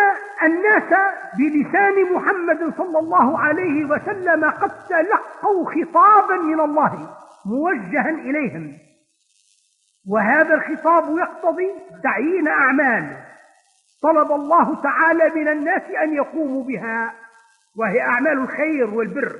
الناس 0.43 0.93
بلسان 1.37 2.13
محمد 2.13 2.73
صلى 2.77 2.99
الله 2.99 3.39
عليه 3.39 3.85
وسلم 3.85 4.45
قد 4.45 4.71
تلقوا 4.89 5.71
خطابا 5.71 6.35
من 6.35 6.59
الله 6.59 7.15
موجها 7.45 8.09
إليهم. 8.09 8.77
وهذا 10.09 10.53
الخطاب 10.53 11.17
يقتضي 11.17 11.69
تعيين 12.03 12.47
أعمال. 12.47 13.17
طلب 14.03 14.31
الله 14.31 14.81
تعالى 14.81 15.29
من 15.35 15.47
الناس 15.47 15.83
أن 16.03 16.13
يقوموا 16.13 16.63
بها 16.63 17.13
وهي 17.77 18.01
أعمال 18.01 18.37
الخير 18.37 18.89
والبر. 18.93 19.35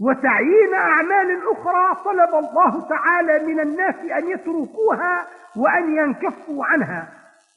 وتعيين 0.00 0.74
أعمال 0.74 1.42
أخرى 1.52 2.04
طلب 2.04 2.34
الله 2.34 2.88
تعالى 2.88 3.38
من 3.46 3.60
الناس 3.60 3.94
أن 3.94 4.30
يتركوها 4.30 5.26
وأن 5.56 5.96
ينكفوا 5.96 6.64
عنها 6.64 7.08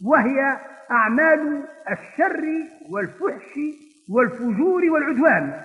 وهي 0.05 0.59
أعمال 0.91 1.63
الشر 1.91 2.43
والفحش 2.91 3.59
والفجور 4.09 4.81
والعدوان 4.91 5.61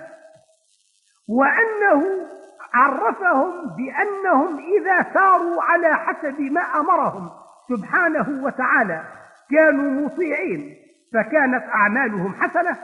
وأنه 1.29 2.27
عرفهم 2.75 3.77
بأنهم 3.77 4.59
إذا 4.59 5.13
ساروا 5.15 5.63
على 5.63 5.95
حسب 5.95 6.41
ما 6.41 6.61
أمرهم 6.61 7.31
سبحانه 7.69 8.45
وتعالى 8.45 9.03
كانوا 9.51 10.07
مطيعين 10.07 10.77
فكانت 11.15 11.63
أعمالهم 11.63 12.35
حسنة 12.35 12.77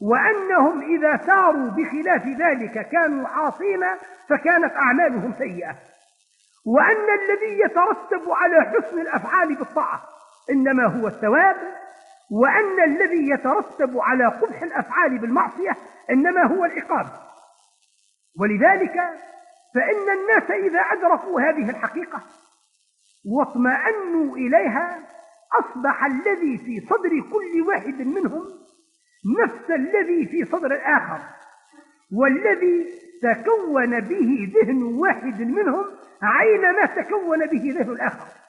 وأنهم 0.00 0.80
إذا 0.80 1.16
ساروا 1.16 1.70
بخلاف 1.70 2.26
ذلك 2.26 2.88
كانوا 2.88 3.28
عاصين 3.28 3.80
فكانت 4.28 4.76
أعمالهم 4.76 5.32
سيئة. 5.38 5.74
وأن 6.66 7.06
الذي 7.20 7.60
يترتب 7.64 8.30
على 8.30 8.60
حسن 8.62 9.00
الأفعال 9.00 9.54
بالطاعة 9.54 10.02
إنما 10.50 10.86
هو 10.86 11.06
الثواب 11.06 11.56
وأن 12.30 12.82
الذي 12.84 13.30
يترتب 13.30 13.98
على 13.98 14.26
قبح 14.26 14.62
الأفعال 14.62 15.18
بالمعصية 15.18 15.76
إنما 16.10 16.46
هو 16.46 16.64
العقاب. 16.64 17.06
ولذلك 18.40 18.94
فإن 19.74 20.18
الناس 20.18 20.50
إذا 20.50 20.80
أدركوا 20.80 21.40
هذه 21.40 21.70
الحقيقة 21.70 22.22
واطمأنوا 23.26 24.36
إليها 24.36 24.98
أصبح 25.60 26.04
الذي 26.04 26.58
في 26.58 26.86
صدر 26.86 27.10
كل 27.32 27.62
واحد 27.68 28.00
منهم 28.06 28.44
نفس 29.42 29.70
الذي 29.70 30.26
في 30.26 30.44
صدر 30.44 30.74
الآخر. 30.74 31.20
والذي 32.12 32.86
تكون 33.22 34.00
به 34.00 34.52
ذهن 34.54 34.82
واحد 34.82 35.40
منهم 35.40 35.84
عين 36.22 36.60
ما 36.60 36.86
تكون 36.86 37.46
به 37.46 37.74
ذهن 37.78 37.90
الآخر. 37.90 38.39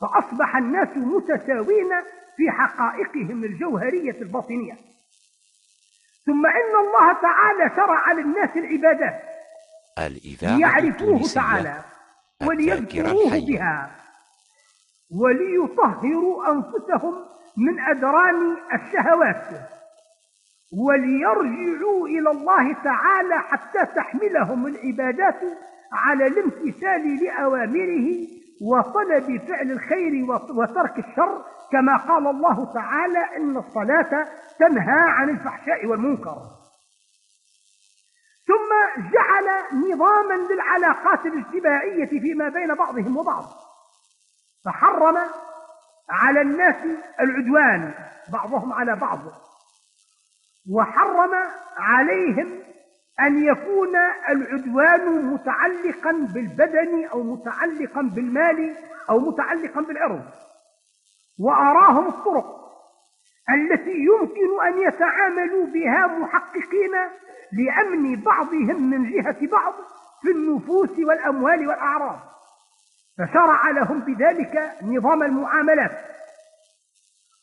فأصبح 0.00 0.56
الناس 0.56 0.88
متساوين 0.96 1.88
في 2.36 2.50
حقائقهم 2.50 3.44
الجوهرية 3.44 4.22
الباطنية. 4.22 4.72
ثم 6.26 6.46
إن 6.46 6.74
الله 6.86 7.12
تعالى 7.12 7.76
شرع 7.76 8.12
للناس 8.12 8.56
العبادات. 8.56 9.22
ليعرفوه 10.56 11.22
تعالى 11.34 11.84
وليذكروه 12.42 13.38
بها. 13.48 13.90
وليطهروا 15.10 16.52
أنفسهم 16.52 17.14
من 17.56 17.80
أدران 17.80 18.56
الشهوات. 18.74 19.70
وليرجعوا 20.72 22.08
إلى 22.08 22.30
الله 22.30 22.72
تعالى 22.72 23.38
حتى 23.38 23.86
تحملهم 23.96 24.66
العبادات 24.66 25.40
على 25.92 26.26
الامتثال 26.26 27.24
لأوامره 27.24 28.39
وطلب 28.60 29.46
فعل 29.48 29.70
الخير 29.70 30.26
وترك 30.50 30.98
الشر 30.98 31.44
كما 31.72 31.96
قال 31.96 32.26
الله 32.26 32.72
تعالى 32.74 33.36
إن 33.36 33.56
الصلاة 33.56 34.28
تنهى 34.58 35.00
عن 35.08 35.30
الفحشاء 35.30 35.86
والمنكر. 35.86 36.36
ثم 38.46 39.00
جعل 39.12 39.80
نظاما 39.90 40.34
للعلاقات 40.34 41.26
الاجتماعية 41.26 42.20
فيما 42.20 42.48
بين 42.48 42.74
بعضهم 42.74 43.16
وبعض. 43.16 43.44
فحرم 44.64 45.18
على 46.10 46.40
الناس 46.40 46.76
العدوان 47.20 47.94
بعضهم 48.32 48.72
على 48.72 48.96
بعض. 48.96 49.18
وحرم 50.70 51.34
عليهم 51.76 52.69
أن 53.20 53.44
يكون 53.44 53.96
العدوان 54.28 55.24
متعلقا 55.24 56.12
بالبدن 56.12 57.04
أو 57.12 57.22
متعلقا 57.22 58.02
بالمال 58.02 58.76
أو 59.10 59.18
متعلقا 59.18 59.80
بالعرض. 59.80 60.24
وأراهم 61.38 62.08
الطرق 62.08 62.60
التي 63.50 63.94
يمكن 63.94 64.66
أن 64.66 64.88
يتعاملوا 64.88 65.66
بها 65.66 66.06
محققين 66.06 66.92
لأمن 67.52 68.20
بعضهم 68.20 68.90
من 68.90 69.10
جهة 69.10 69.46
بعض 69.46 69.74
في 70.22 70.30
النفوس 70.30 70.98
والأموال 70.98 71.68
والأعراض. 71.68 72.18
فشرع 73.18 73.70
لهم 73.70 74.00
بذلك 74.00 74.72
نظام 74.82 75.22
المعاملات. 75.22 76.04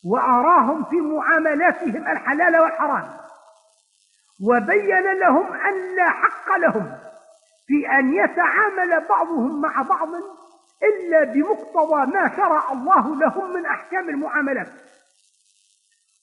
وأراهم 0.06 0.84
في 0.84 0.96
معاملاتهم 0.96 2.08
الحلال 2.08 2.58
والحرام. 2.58 3.27
وبين 4.42 5.20
لهم 5.20 5.54
أن 5.54 5.96
لا 5.96 6.10
حق 6.10 6.58
لهم 6.58 6.98
في 7.68 7.90
أن 8.00 8.14
يتعامل 8.14 9.08
بعضهم 9.10 9.62
مع 9.62 9.82
بعض 9.82 10.10
إلا 10.84 11.24
بمقتضى 11.24 12.12
ما 12.14 12.36
شرع 12.36 12.72
الله 12.72 13.16
لهم 13.16 13.54
من 13.54 13.66
أحكام 13.66 14.10
المعاملات 14.10 14.68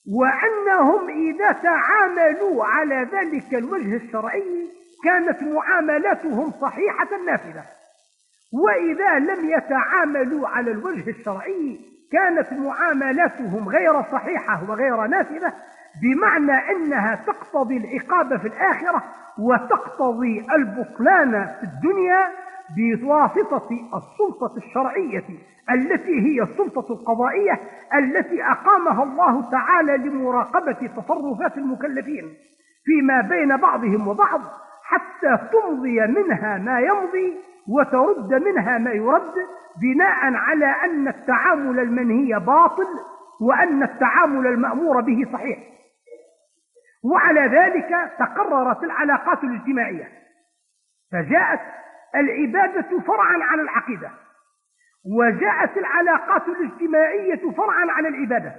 وأنهم 0.07 1.09
إذا 1.09 1.51
تعاملوا 1.51 2.65
على 2.65 3.09
ذلك 3.11 3.53
الوجه 3.53 3.95
الشرعي 3.95 4.69
كانت 5.03 5.43
معاملاتهم 5.43 6.51
صحيحة 6.61 7.17
نافذة. 7.25 7.63
وإذا 8.53 9.19
لم 9.19 9.49
يتعاملوا 9.49 10.47
على 10.47 10.71
الوجه 10.71 11.09
الشرعي 11.09 11.79
كانت 12.11 12.53
معاملاتهم 12.53 13.69
غير 13.69 14.01
صحيحة 14.01 14.69
وغير 14.69 15.07
نافذة. 15.07 15.53
بمعنى 16.01 16.71
أنها 16.71 17.15
تقتضي 17.15 17.77
العقاب 17.77 18.37
في 18.39 18.47
الآخرة 18.47 19.03
وتقتضي 19.39 20.45
البطلان 20.55 21.31
في 21.59 21.63
الدنيا 21.63 22.27
بواسطة 22.77 23.69
السلطة 23.71 24.57
الشرعية 24.57 25.23
التي 25.71 26.21
هي 26.21 26.41
السلطة 26.43 26.93
القضائية 26.93 27.59
التي 27.95 28.43
أقامها 28.43 29.03
الله 29.03 29.51
تعالى 29.51 29.97
لمراقبة 29.97 30.87
تصرفات 30.87 31.57
المكلفين 31.57 32.33
فيما 32.85 33.21
بين 33.21 33.57
بعضهم 33.57 34.07
وبعض 34.07 34.41
حتى 34.83 35.37
تمضي 35.53 35.99
منها 36.07 36.57
ما 36.57 36.79
يمضي 36.79 37.33
وترد 37.67 38.33
منها 38.33 38.77
ما 38.77 38.91
يرد 38.91 39.33
بناء 39.81 40.33
على 40.33 40.65
أن 40.65 41.07
التعامل 41.07 41.79
المنهي 41.79 42.39
باطل 42.39 42.87
وأن 43.41 43.83
التعامل 43.83 44.47
المأمور 44.47 45.01
به 45.01 45.25
صحيح. 45.33 45.57
وعلى 47.11 47.41
ذلك 47.41 48.11
تقررت 48.19 48.83
العلاقات 48.83 49.43
الاجتماعية. 49.43 50.09
فجاءت 51.11 51.61
العبادة 52.15 52.99
فرعا 52.99 53.43
على 53.43 53.61
العقيدة 53.61 54.09
وجاءت 55.17 55.77
العلاقات 55.77 56.47
الاجتماعية 56.47 57.51
فرعا 57.51 57.85
على 57.91 58.07
العبادة 58.07 58.55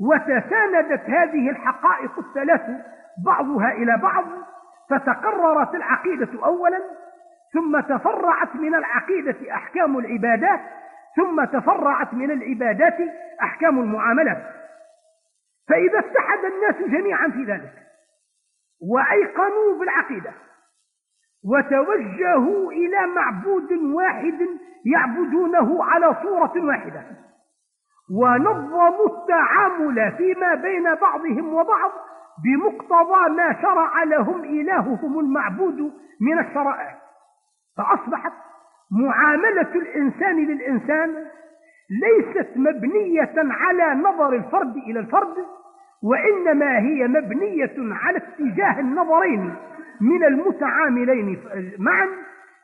وتساندت 0.00 1.10
هذه 1.10 1.50
الحقائق 1.50 2.18
الثلاث 2.18 2.60
بعضها 3.24 3.72
إلى 3.72 3.96
بعض 3.96 4.24
فتقررت 4.90 5.74
العقيدة 5.74 6.44
أولا 6.44 6.80
ثم 7.52 7.80
تفرعت 7.80 8.56
من 8.56 8.74
العقيدة 8.74 9.54
أحكام 9.54 9.98
العبادات 9.98 10.60
ثم 11.16 11.44
تفرعت 11.44 12.14
من 12.14 12.30
العبادات 12.30 12.96
أحكام 13.42 13.78
المعاملات. 13.80 14.57
فإذا 15.68 15.98
اتحد 15.98 16.44
الناس 16.44 16.90
جميعا 16.90 17.28
في 17.28 17.44
ذلك 17.44 17.72
وأيقنوا 18.82 19.78
بالعقيدة 19.78 20.32
وتوجهوا 21.44 22.72
إلى 22.72 23.06
معبود 23.06 23.72
واحد 23.72 24.48
يعبدونه 24.84 25.84
على 25.84 26.16
صورة 26.22 26.52
واحدة 26.56 27.02
ونظموا 28.10 29.06
التعامل 29.06 30.12
فيما 30.16 30.54
بين 30.54 30.94
بعضهم 30.94 31.54
وبعض 31.54 31.90
بمقتضى 32.44 33.28
ما 33.28 33.62
شرع 33.62 34.02
لهم 34.02 34.44
إلههم 34.44 35.20
المعبود 35.20 35.92
من 36.20 36.38
الشرائع. 36.38 36.98
فأصبحت 37.76 38.32
معاملة 38.90 39.74
الإنسان 39.74 40.36
للإنسان 40.36 41.26
ليست 41.90 42.48
مبنية 42.56 43.34
على 43.36 43.94
نظر 43.94 44.32
الفرد 44.32 44.76
إلى 44.76 45.00
الفرد 45.00 45.36
وإنما 46.02 46.78
هي 46.78 47.08
مبنية 47.08 47.74
على 47.78 48.18
اتجاه 48.18 48.80
النظرين 48.80 49.54
من 50.00 50.24
المتعاملين 50.24 51.40
معا 51.78 52.08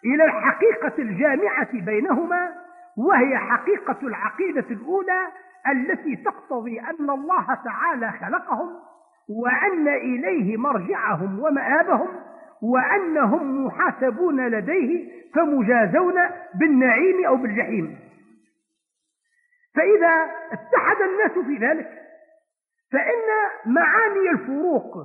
إلى 0.04 0.24
الحقيقة 0.24 0.92
الجامعة 0.98 1.72
بينهما 1.72 2.52
وهي 2.96 3.38
حقيقة 3.38 3.96
العقيدة 4.02 4.64
الأولى 4.70 5.28
التي 5.72 6.16
تقتضي 6.16 6.80
أن 6.80 7.10
الله 7.10 7.58
تعالى 7.64 8.10
خلقهم 8.10 8.68
وأن 9.28 9.88
إليه 9.88 10.56
مرجعهم 10.56 11.40
ومآبهم 11.40 12.08
وأنهم 12.62 13.66
محاسبون 13.66 14.48
لديه 14.48 15.10
فمجازون 15.34 16.14
بالنعيم 16.54 17.26
أو 17.26 17.36
بالجحيم. 17.36 17.98
فإذا 19.74 20.30
اتحد 20.52 20.96
الناس 21.02 21.46
في 21.46 21.66
ذلك 21.66 22.03
فإن 22.92 23.72
معاني 23.74 24.30
الفروق 24.30 24.96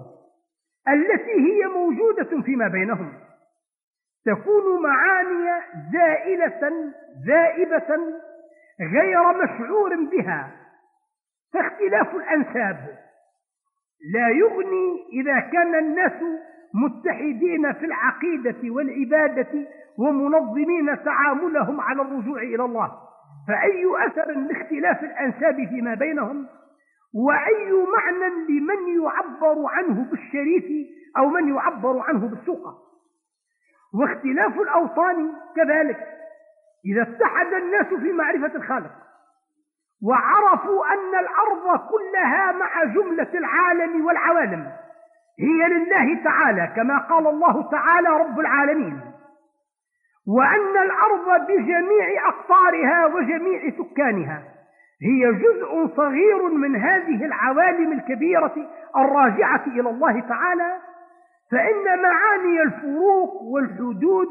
التي 0.88 1.32
هي 1.32 1.68
موجودة 1.68 2.42
فيما 2.42 2.68
بينهم 2.68 3.14
تكون 4.26 4.84
معاني 4.84 5.62
زائلة 5.94 6.94
ذائبة 7.28 7.98
غير 8.94 9.44
مشعور 9.44 9.96
بها 9.96 10.52
فاختلاف 11.54 12.16
الأنساب. 12.16 12.98
لا 14.14 14.30
يغني 14.30 15.08
إذا 15.14 15.40
كان 15.40 15.76
الناس 15.76 16.22
متحدين 16.74 17.74
في 17.74 17.86
العقيدة 17.86 18.74
والعبادة 18.74 19.68
ومنظمين 19.98 21.04
تعاملهم 21.04 21.82
على 21.82 22.02
الرجوع 22.02 22.42
إلى 22.42 22.66
الله. 22.66 22.92
فأي 23.48 24.08
أثر 24.08 24.32
لاختلاف 24.32 25.04
الأنساب 25.04 25.56
فيما 25.56 25.94
بينهم؟ 25.94 26.48
وأي 27.14 27.72
معنى 27.72 28.30
لمن 28.50 29.04
يعبر 29.04 29.66
عنه 29.68 30.04
بالشريف 30.12 30.66
أو 31.18 31.30
من 31.30 31.56
يعبر 31.56 32.00
عنه 32.00 32.28
بالسوقة 32.28 32.78
واختلاف 33.94 34.60
الأوطان 34.60 35.32
كذلك 35.56 36.08
إذا 36.86 37.02
اتحد 37.02 37.54
الناس 37.54 37.88
في 37.88 38.12
معرفة 38.12 38.56
الخالق 38.56 38.92
وعرفوا 40.04 40.86
أن 40.86 41.20
الأرض 41.20 41.80
كلها 41.90 42.52
مع 42.52 42.84
جملة 42.84 43.30
العالم 43.34 44.06
والعوالم 44.06 44.72
هي 45.40 45.70
لله 45.70 46.24
تعالى 46.24 46.74
كما 46.76 46.98
قال 46.98 47.28
الله 47.28 47.70
تعالى 47.72 48.10
رب 48.10 48.40
العالمين 48.40 49.02
وأن 50.28 50.78
الأرض 50.78 51.42
بجميع 51.48 52.28
أقطارها 52.28 53.06
وجميع 53.06 53.70
سكانها. 53.78 54.59
هي 55.04 55.34
جزء 55.34 55.96
صغير 55.96 56.50
من 56.50 56.76
هذه 56.76 57.26
العوالم 57.26 57.92
الكبيرة 57.92 58.54
الراجعة 58.98 59.64
إلى 59.68 59.90
الله 59.90 60.20
تعالى 60.20 60.78
فإن 61.52 62.02
معاني 62.02 62.62
الفروق 62.62 63.42
والحدود 63.42 64.28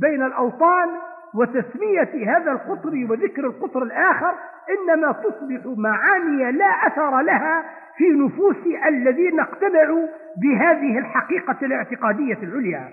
بين 0.00 0.22
الأوطان 0.22 0.88
وتسمية 1.34 2.36
هذا 2.36 2.52
القطر 2.52 3.06
وذكر 3.10 3.46
القطر 3.46 3.82
الآخر 3.82 4.34
إنما 4.70 5.12
تصبح 5.12 5.60
معاني 5.76 6.52
لا 6.52 6.86
أثر 6.86 7.20
لها 7.20 7.64
في 7.96 8.04
نفوس 8.08 8.56
الذين 8.86 9.40
اقتنعوا 9.40 10.08
بهذه 10.42 10.98
الحقيقة 10.98 11.56
الاعتقادية 11.62 12.38
العليا. 12.42 12.88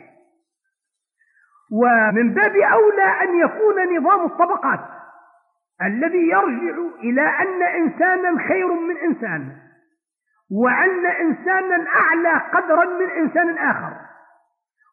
ومن 1.71 2.33
باب 2.33 2.55
أولى 2.55 3.03
أن 3.21 3.39
يكون 3.39 3.97
نظام 3.97 4.25
الطبقات 4.25 4.79
الذي 5.81 6.27
يرجع 6.27 6.77
إلى 7.03 7.21
أن 7.21 7.63
إنسانا 7.63 8.47
خير 8.47 8.73
من 8.73 8.97
إنسان 8.97 9.51
وأن 10.51 11.05
إنسانا 11.05 11.85
أعلى 11.87 12.41
قدرا 12.53 12.85
من 12.85 13.09
إنسان 13.09 13.57
آخر 13.57 13.93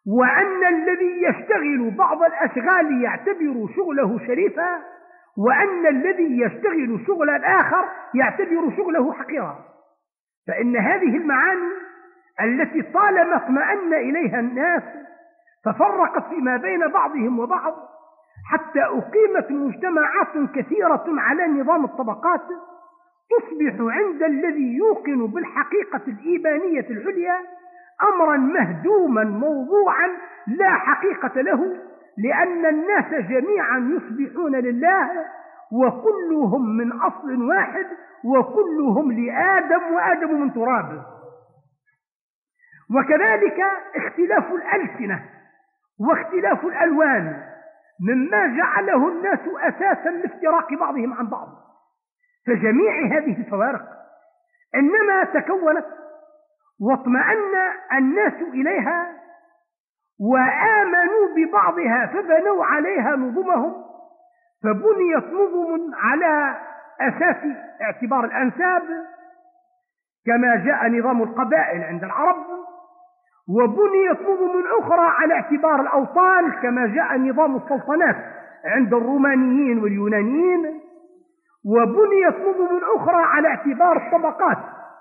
وأن 0.07 0.67
الذي 0.67 1.23
يشتغل 1.23 1.91
بعض 1.99 2.23
الأشغال 2.23 3.03
يعتبر 3.03 3.69
شغله 3.77 4.19
شريفا 4.27 4.83
وأن 5.37 5.87
الذي 5.87 6.41
يشتغل 6.41 7.05
شغل 7.07 7.31
الآخر 7.31 7.89
يعتبر 8.15 8.77
شغله 8.77 9.13
حقيرا. 9.13 9.59
فإن 10.49 10.77
هذه 10.77 11.17
المعاني 11.17 11.73
التي 12.41 12.83
طالما 12.83 13.37
اطمأن 13.37 13.95
إليها 13.95 14.41
الناس 14.41 14.83
تفرقت 15.65 16.29
فيما 16.29 16.57
بين 16.57 16.89
بعضهم 16.89 17.39
وبعض 17.39 17.92
حتى 18.53 18.83
أقيمت 18.83 19.51
مجتمعات 19.51 20.51
كثيرة 20.55 21.05
على 21.09 21.47
نظام 21.47 21.85
الطبقات 21.85 22.41
تصبح 23.31 23.75
عند 23.81 24.23
الذي 24.23 24.77
يوقن 24.77 25.27
بالحقيقة 25.27 26.01
الإيمانية 26.09 26.87
العليا 26.91 27.41
أمرا 28.03 28.37
مهدوما 28.37 29.25
موضوعا 29.25 30.09
لا 30.47 30.71
حقيقة 30.71 31.41
له 31.41 31.77
لأن 32.19 32.67
الناس 32.67 33.15
جميعا 33.29 33.79
يصبحون 33.79 34.57
لله 34.57 35.11
وكلهم 35.73 36.77
من 36.77 36.93
أصل 36.93 37.43
واحد 37.43 37.87
وكلهم 38.25 39.13
لآدم 39.13 39.95
وآدم 39.95 40.41
من 40.41 40.53
تراب. 40.53 41.03
وكذلك 42.97 43.61
اختلاف 43.97 44.53
الألسنة 44.53 45.25
واختلاف 46.01 46.65
الألوان. 46.65 47.52
مما 48.03 48.57
جعله 48.57 49.09
الناس 49.09 49.41
أساسا 49.61 50.09
لافتراق 50.09 50.75
بعضهم 50.75 51.15
عن 51.15 51.27
بعض. 51.27 51.49
فجميع 52.47 53.19
هذه 53.19 53.41
الفوارق 53.41 53.83
إنما 54.75 55.25
تكونت 55.25 55.87
واطمأن 56.81 57.73
الناس 57.93 58.33
إليها 58.33 59.23
وآمنوا 60.21 61.29
ببعضها 61.37 62.07
فبنوا 62.07 62.65
عليها 62.65 63.17
نظمهم 63.17 63.85
فبنيت 64.63 65.25
نظم 65.25 65.95
على 65.95 66.61
أساس 67.01 67.37
اعتبار 67.83 68.25
الأنساب 68.25 68.83
كما 70.27 70.57
جاء 70.65 70.89
نظام 70.89 71.23
القبائل 71.23 71.83
عند 71.83 72.05
العرب. 72.05 72.47
وبنيت 73.49 74.21
نظم 74.21 74.63
أخرى 74.81 75.07
على 75.19 75.35
اعتبار 75.35 75.81
الأوطان 75.81 76.53
كما 76.53 76.87
جاء 76.87 77.19
نظام 77.19 77.57
السلطنات 77.57 78.17
عند 78.65 78.95
الرومانيين 78.95 79.79
واليونانيين. 79.79 80.81
وبنيت 81.65 82.37
نظم 82.37 82.81
أخرى 82.97 83.23
على 83.23 83.49
اعتبار 83.49 83.97
الطبقات 83.97 84.59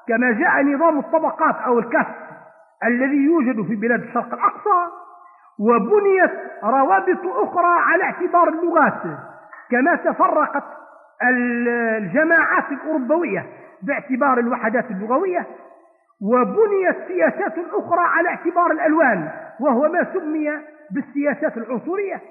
كما 0.07 0.31
جاء 0.31 0.63
نظام 0.63 0.99
الطبقات 0.99 1.55
أو 1.55 1.79
الكهف 1.79 2.07
الذي 2.85 3.17
يوجد 3.17 3.67
في 3.67 3.75
بلاد 3.75 3.99
الشرق 3.99 4.33
الأقصى. 4.33 4.91
وبنيت 5.59 6.31
روابط 6.63 7.25
أخرى 7.25 7.75
على 7.79 8.03
اعتبار 8.03 8.47
اللغات 8.49 9.01
كما 9.71 9.95
تفرقت 9.95 10.63
الجماعات 11.23 12.71
الأوروبوية 12.71 13.45
باعتبار 13.81 14.39
الوحدات 14.39 14.91
اللغوية. 14.91 15.45
وبنيت 16.21 17.07
سياسات 17.07 17.53
أخرى 17.57 18.01
على 18.01 18.29
اعتبار 18.29 18.71
الألوان 18.71 19.29
وهو 19.59 19.81
ما 19.81 20.13
سمي 20.13 20.49
بالسياسات 20.91 21.57
العنصرية. 21.57 22.21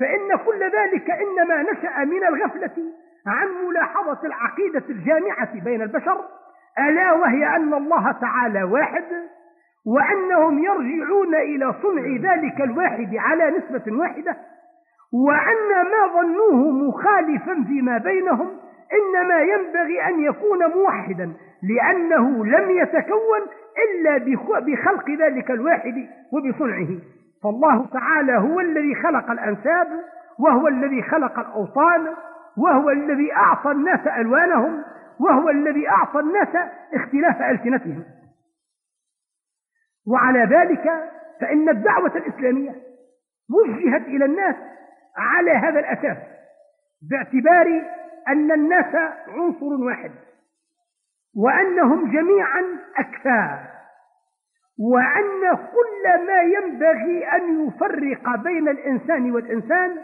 فإن 0.00 0.36
كل 0.46 0.62
ذلك 0.64 1.10
إنما 1.10 1.62
نشأ 1.62 2.04
من 2.04 2.24
الغفلة 2.24 2.92
عن 3.26 3.48
ملاحظة 3.68 4.18
العقيدة 4.24 4.84
الجامعة 4.88 5.60
بين 5.64 5.82
البشر 5.82 6.24
ألا 6.78 7.12
وهي 7.12 7.56
أن 7.56 7.74
الله 7.74 8.12
تعالى 8.12 8.62
واحد 8.62 9.04
وأنهم 9.86 10.58
يرجعون 10.58 11.34
إلى 11.34 11.74
صنع 11.82 12.32
ذلك 12.32 12.60
الواحد 12.60 13.16
على 13.16 13.50
نسبة 13.50 13.98
واحدة 13.98 14.36
وأن 15.12 15.84
ما 15.90 16.20
ظنوه 16.20 16.70
مخالفا 16.70 17.64
فيما 17.66 17.98
بينهم 17.98 18.50
إنما 18.92 19.40
ينبغي 19.40 20.06
أن 20.06 20.24
يكون 20.24 20.66
موحدا 20.66 21.32
لأنه 21.62 22.46
لم 22.46 22.70
يتكون 22.70 23.40
إلا 23.78 24.18
بخلق 24.60 25.10
ذلك 25.10 25.50
الواحد 25.50 26.08
وبصنعه. 26.32 26.98
فالله 27.42 27.86
تعالى 27.86 28.38
هو 28.38 28.60
الذي 28.60 28.94
خلق 28.94 29.30
الأنساب 29.30 29.88
وهو 30.38 30.68
الذي 30.68 31.02
خلق 31.02 31.38
الأوطان 31.38 32.06
وهو 32.56 32.90
الذي 32.90 33.32
أعطى 33.32 33.70
الناس 33.70 34.06
ألوانهم 34.06 34.82
وهو 35.20 35.50
الذي 35.50 35.88
أعطى 35.88 36.20
الناس 36.20 36.48
اختلاف 36.94 37.42
ألسنتهم. 37.42 38.04
وعلى 40.06 40.44
ذلك 40.44 40.90
فإن 41.40 41.68
الدعوة 41.68 42.16
الإسلامية 42.16 42.74
وجهت 43.50 44.02
إلى 44.02 44.24
الناس 44.24 44.56
على 45.16 45.50
هذا 45.50 45.80
الأساس 45.80 46.16
باعتبار 47.10 47.82
أن 48.28 48.52
الناس 48.52 48.94
عنصر 49.28 49.66
واحد 49.66 50.10
وأنهم 51.36 52.10
جميعا 52.10 52.62
أكفاء 52.96 53.80
وأن 54.78 55.56
كل 55.56 56.26
ما 56.26 56.42
ينبغي 56.42 57.24
أن 57.24 57.66
يفرق 57.66 58.36
بين 58.36 58.68
الإنسان 58.68 59.32
والإنسان 59.32 59.96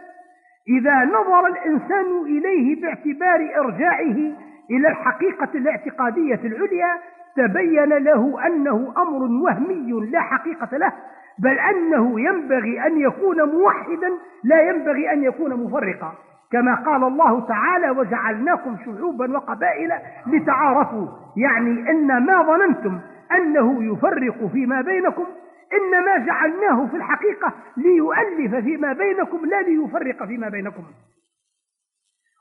إذا 0.68 1.04
نظر 1.04 1.46
الإنسان 1.46 2.20
إليه 2.26 2.82
باعتبار 2.82 3.50
إرجاعه 3.56 4.32
إلى 4.70 4.88
الحقيقة 4.88 5.48
الاعتقادية 5.54 6.40
العليا 6.44 7.00
تبين 7.36 7.88
له 7.88 8.46
أنه 8.46 8.94
أمر 8.96 9.22
وهمي 9.44 10.10
لا 10.10 10.20
حقيقة 10.20 10.76
له 10.76 10.92
بل 11.38 11.58
أنه 11.58 12.20
ينبغي 12.20 12.86
أن 12.86 13.00
يكون 13.00 13.42
موحدا 13.42 14.10
لا 14.44 14.62
ينبغي 14.62 15.12
أن 15.12 15.24
يكون 15.24 15.54
مفرقا. 15.54 16.14
كما 16.52 16.74
قال 16.74 17.04
الله 17.04 17.46
تعالى 17.46 17.90
وجعلناكم 17.90 18.76
شعوبا 18.84 19.36
وقبائل 19.36 19.92
لتعارفوا. 20.26 21.08
يعني 21.36 21.90
إن 21.90 22.26
ما 22.26 22.42
ظننتم 22.42 23.00
أنه 23.32 23.92
يفرق 23.92 24.46
فيما 24.46 24.80
بينكم 24.80 25.26
إنما 25.72 26.26
جعلناه 26.26 26.86
في 26.86 26.96
الحقيقة 26.96 27.52
ليؤلف 27.76 28.54
فيما 28.54 28.92
بينكم 28.92 29.46
لا 29.46 29.62
ليفرق 29.62 30.24
فيما 30.24 30.48
بينكم. 30.48 30.84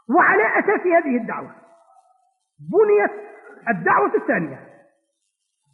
وعلى 0.09 0.59
أساس 0.59 0.87
هذه 0.87 1.17
الدعوة 1.17 1.51
بنيت 2.71 3.11
الدعوة 3.69 4.15
الثانية 4.15 4.59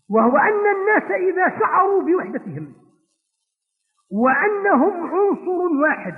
وهو 0.10 0.38
أن 0.38 0.76
الناس 0.76 1.12
إذا 1.12 1.60
شعروا 1.60 2.02
بوحدتهم 2.02 2.74
وأنهم 4.12 5.04
عنصر 5.04 5.82
واحد 5.82 6.16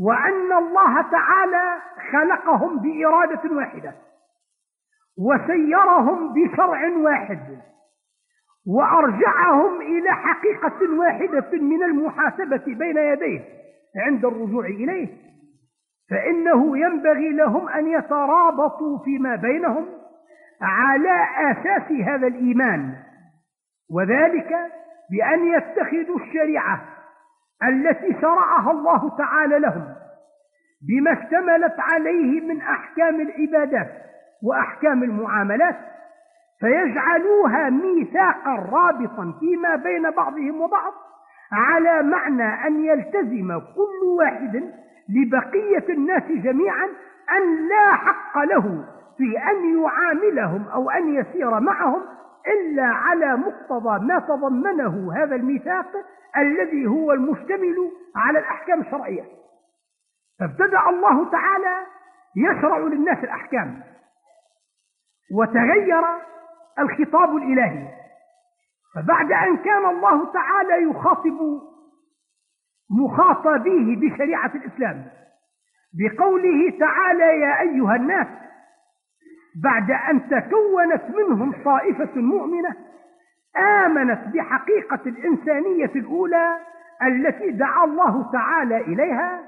وأن 0.00 0.52
الله 0.52 1.02
تعالى 1.02 1.82
خلقهم 2.12 2.78
بإرادة 2.78 3.56
واحدة 3.56 3.94
وسيرهم 5.18 6.32
بشرع 6.34 6.96
واحد 6.96 7.58
وأرجعهم 8.66 9.80
إلى 9.80 10.10
حقيقة 10.10 10.98
واحدة 10.98 11.50
من 11.52 11.82
المحاسبة 11.82 12.62
بين 12.66 12.96
يديه 12.96 13.40
عند 13.96 14.24
الرجوع 14.24 14.66
إليه 14.66 15.08
فإنه 16.10 16.78
ينبغي 16.78 17.32
لهم 17.32 17.68
أن 17.68 17.88
يترابطوا 17.88 18.98
فيما 19.04 19.36
بينهم 19.36 19.86
على 20.62 21.26
أساس 21.50 21.92
هذا 21.92 22.26
الإيمان 22.26 22.94
وذلك 23.90 24.56
بأن 25.10 25.46
يتخذوا 25.46 26.18
الشريعة 26.20 26.99
التي 27.68 28.20
شرعها 28.20 28.70
الله 28.70 29.16
تعالى 29.16 29.58
لهم 29.58 29.94
بما 30.88 31.12
اشتملت 31.12 31.74
عليه 31.78 32.40
من 32.40 32.60
أحكام 32.60 33.20
العبادات 33.20 33.90
وأحكام 34.42 35.02
المعاملات 35.02 35.76
فيجعلوها 36.60 37.70
ميثاقا 37.70 38.54
رابطا 38.54 39.34
فيما 39.40 39.76
بين 39.76 40.10
بعضهم 40.10 40.60
وبعض 40.60 40.92
على 41.52 42.02
معنى 42.02 42.66
أن 42.66 42.84
يلتزم 42.84 43.58
كل 43.58 44.06
واحد 44.18 44.72
لبقية 45.08 45.88
الناس 45.88 46.22
جميعا 46.22 46.84
أن 47.36 47.68
لا 47.68 47.94
حق 47.94 48.38
له 48.38 48.84
في 49.16 49.38
أن 49.38 49.82
يعاملهم 49.82 50.68
أو 50.68 50.90
أن 50.90 51.14
يسير 51.14 51.60
معهم 51.60 52.02
إلا 52.46 52.82
على 52.86 53.36
مقتضى 53.36 54.06
ما 54.06 54.18
تضمنه 54.18 55.12
هذا 55.16 55.36
الميثاق 55.36 55.86
الذي 56.36 56.86
هو 56.86 57.12
المشتمل 57.12 57.92
على 58.16 58.38
الأحكام 58.38 58.80
الشرعية. 58.80 59.24
فابتدأ 60.40 60.80
الله 60.88 61.30
تعالى 61.30 61.86
يشرع 62.36 62.78
للناس 62.78 63.18
الأحكام 63.18 63.82
وتغير 65.34 66.04
الخطاب 66.78 67.36
الإلهي. 67.36 67.88
فبعد 68.94 69.32
أن 69.32 69.56
كان 69.56 69.86
الله 69.86 70.32
تعالى 70.32 70.82
يخاطب 70.90 71.60
مخاطبيه 72.90 73.96
بشريعة 73.96 74.52
الإسلام 74.54 75.10
بقوله 75.94 76.78
تعالى 76.80 77.40
يا 77.40 77.60
أيها 77.60 77.96
الناس 77.96 78.26
بعد 79.56 79.90
أن 79.90 80.28
تكونت 80.28 81.02
منهم 81.16 81.52
طائفة 81.64 82.20
مؤمنة 82.20 82.74
آمنت 83.56 84.20
بحقيقة 84.34 85.00
الإنسانية 85.06 85.90
الأولى 85.96 86.58
التي 87.06 87.50
دعا 87.50 87.84
الله 87.84 88.32
تعالى 88.32 88.76
إليها 88.76 89.40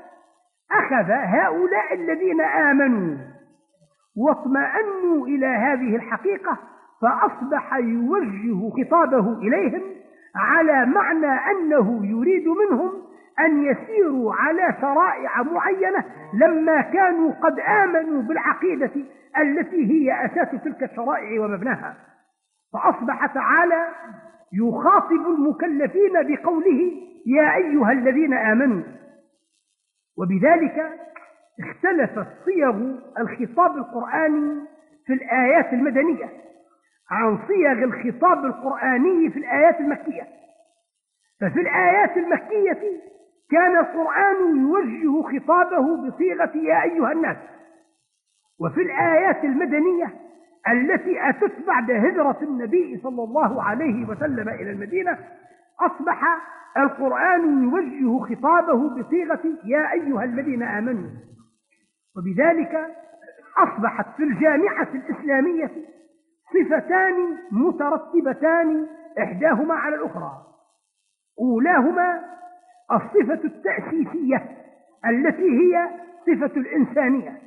أخذ 0.73 1.11
هؤلاء 1.11 1.95
الذين 1.95 2.41
آمنوا 2.41 3.17
واطمأنوا 4.17 5.27
إلى 5.27 5.47
هذه 5.47 5.97
الحقيقة 5.97 6.59
فأصبح 7.03 7.75
يوجه 7.75 8.71
خطابه 8.71 9.33
إليهم 9.33 9.83
على 10.37 10.87
معنى 10.87 11.51
أنه 11.51 12.07
يريد 12.07 12.49
منهم 12.49 12.93
أن 13.41 13.65
يسيروا 13.65 14.35
على 14.35 14.77
شرائع 14.81 15.43
معينة 15.43 16.05
لما 16.35 16.81
كانوا 16.81 17.33
قد 17.33 17.61
آمنوا 17.61 18.23
بالعقيدة 18.23 18.91
التي 19.39 19.91
هي 19.93 20.27
أساس 20.27 20.63
تلك 20.65 20.83
الشرائع 20.83 21.41
ومبناها. 21.41 21.95
فأصبح 22.73 23.27
تعالى 23.27 23.89
يخاطب 24.53 25.27
المكلفين 25.27 26.13
بقوله 26.13 26.93
يا 27.27 27.55
أيها 27.55 27.93
الذين 27.93 28.35
آمنوا. 28.35 28.83
وبذلك 30.19 30.93
اختلفت 31.61 32.27
صيغ 32.45 32.77
الخطاب 33.19 33.77
القرآني 33.77 34.61
في 35.07 35.13
الآيات 35.13 35.73
المدنية 35.73 36.29
عن 37.11 37.39
صيغ 37.49 37.73
الخطاب 37.73 38.45
القرآني 38.45 39.31
في 39.31 39.39
الآيات 39.39 39.81
المكية. 39.81 40.27
ففي 41.41 41.61
الآيات 41.61 42.17
المكية 42.17 42.81
كان 43.53 43.77
القرآن 43.79 44.57
يوجه 44.61 45.23
خطابه 45.39 45.97
بصيغة 46.09 46.57
يا 46.57 46.83
أيها 46.83 47.13
الناس. 47.13 47.37
وفي 48.61 48.81
الآيات 48.81 49.45
المدنية 49.45 50.15
التي 50.69 51.29
أتت 51.29 51.67
بعد 51.67 51.91
هجرة 51.91 52.39
النبي 52.43 53.01
صلى 53.03 53.25
الله 53.25 53.63
عليه 53.63 54.09
وسلم 54.09 54.49
إلى 54.49 54.71
المدينة 54.71 55.19
أصبح 55.81 56.23
القرآن 56.77 57.63
يوجه 57.63 58.35
خطابه 58.35 58.89
بصيغة 58.89 59.43
يا 59.65 59.93
أيها 59.93 60.25
الذين 60.25 60.63
آمنوا. 60.63 61.11
وبذلك 62.17 62.87
أصبحت 63.59 64.07
في 64.17 64.23
الجامعة 64.23 64.89
الإسلامية 64.95 65.71
صفتان 66.53 67.39
مترتبتان 67.53 68.87
إحداهما 69.19 69.75
على 69.75 69.95
الأخرى 69.95 70.33
أولاهما 71.39 72.21
الصفة 72.93 73.41
التأسيسية 73.45 74.57
التي 75.07 75.51
هي 75.51 75.91
صفة 76.27 76.61
الإنسانية 76.61 77.39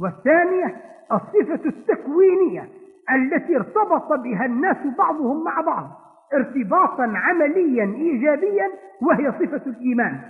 والثانية 0.00 0.76
الصفة 1.12 1.68
التكوينية 1.68 2.68
التي 3.14 3.56
ارتبط 3.56 4.12
بها 4.12 4.44
الناس 4.44 4.76
بعضهم 4.98 5.44
مع 5.44 5.60
بعض 5.60 5.90
ارتباطا 6.34 7.12
عمليا 7.16 7.84
إيجابيا 7.84 8.70
وهي 9.02 9.32
صفة 9.32 9.62
الإيمان. 9.66 10.20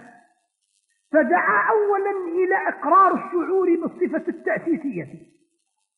فدعا 1.12 1.70
أولا 1.70 2.10
إلى 2.28 2.68
إقرار 2.68 3.14
الشعور 3.14 3.68
بالصفة 3.82 4.24
التأسيسية. 4.28 5.06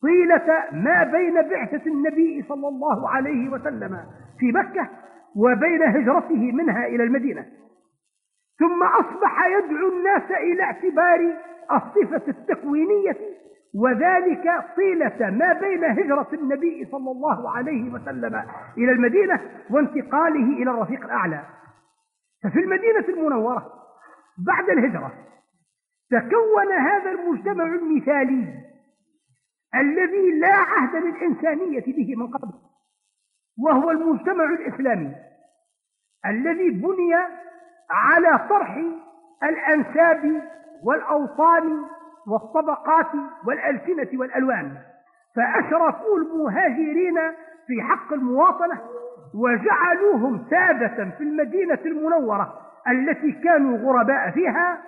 طيلة 0.02 0.64
ما 0.72 1.04
بين 1.04 1.34
بعثة 1.34 1.86
النبي 1.86 2.44
صلى 2.48 2.68
الله 2.68 3.08
عليه 3.08 3.48
وسلم 3.48 3.98
في 4.38 4.52
مكة 4.52 4.88
وبين 5.36 5.82
هجرته 5.82 6.52
منها 6.52 6.86
إلى 6.86 7.02
المدينة. 7.04 7.46
ثم 8.58 8.82
أصبح 8.82 9.46
يدعو 9.46 9.88
الناس 9.88 10.30
إلى 10.30 10.62
اعتبار 10.62 11.36
الصفة 11.72 12.22
التكوينية 12.28 13.16
وذلك 13.74 14.64
طيلة 14.76 15.30
ما 15.30 15.52
بين 15.52 15.84
هجرة 15.84 16.28
النبي 16.32 16.88
صلى 16.90 17.10
الله 17.10 17.50
عليه 17.50 17.90
وسلم 17.92 18.34
إلى 18.78 18.92
المدينة 18.92 19.40
وانتقاله 19.70 20.62
إلى 20.62 20.70
الرفيق 20.70 21.04
الأعلى. 21.04 21.42
ففي 22.42 22.58
المدينة 22.58 23.04
المنورة 23.08 23.72
بعد 24.38 24.70
الهجرة 24.70 25.12
تكون 26.10 26.72
هذا 26.72 27.10
المجتمع 27.10 27.64
المثالي 27.64 28.54
الذي 29.74 30.38
لا 30.38 30.54
عهد 30.54 30.96
للإنسانية 30.96 31.84
به 31.86 32.14
من 32.16 32.26
قبل 32.26 32.52
وهو 33.58 33.90
المجتمع 33.90 34.44
الإسلامي 34.44 35.14
الذي 36.26 36.70
بني 36.70 37.14
على 37.90 38.48
طرح 38.48 38.78
الأنساب 39.42 40.42
والأوطان 40.84 41.82
والطبقات 42.26 43.06
والألسنة 43.46 44.20
والألوان. 44.20 44.72
فأشرفوا 45.36 46.18
المهاجرين 46.18 47.14
في 47.66 47.82
حق 47.82 48.12
المواطنة 48.12 48.78
وجعلوهم 49.34 50.44
سادة 50.50 51.10
في 51.10 51.20
المدينة 51.24 51.78
المنورة 51.86 52.54
التي 52.88 53.32
كانوا 53.32 53.78
غرباء 53.78 54.30
فيها 54.30 54.78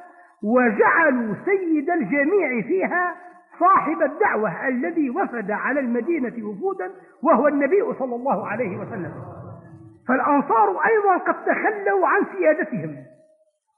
وجعلوا 0.42 1.34
سيد 1.44 1.90
الجميع 1.90 2.62
فيها 2.62 3.14
صاحب 3.60 4.02
الدعوة 4.02 4.68
الذي 4.68 5.10
وفد 5.10 5.50
على 5.50 5.80
المدينة 5.80 6.48
وفودا 6.48 6.90
وهو 7.22 7.48
النبي 7.48 7.94
صلى 7.98 8.14
الله 8.14 8.48
عليه 8.48 8.76
وسلم. 8.76 9.12
فالأنصار 10.08 10.80
أيضا 10.86 11.16
قد 11.16 11.44
تخلوا 11.44 12.08
عن 12.08 12.26
سيادتهم 12.36 12.96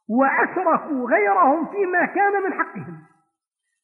وأشرفوا 0.09 1.11
غيرهم 1.11 1.67
فيما 1.67 2.07
كان 2.07 2.43
من 2.43 2.53
حقهم 2.53 2.99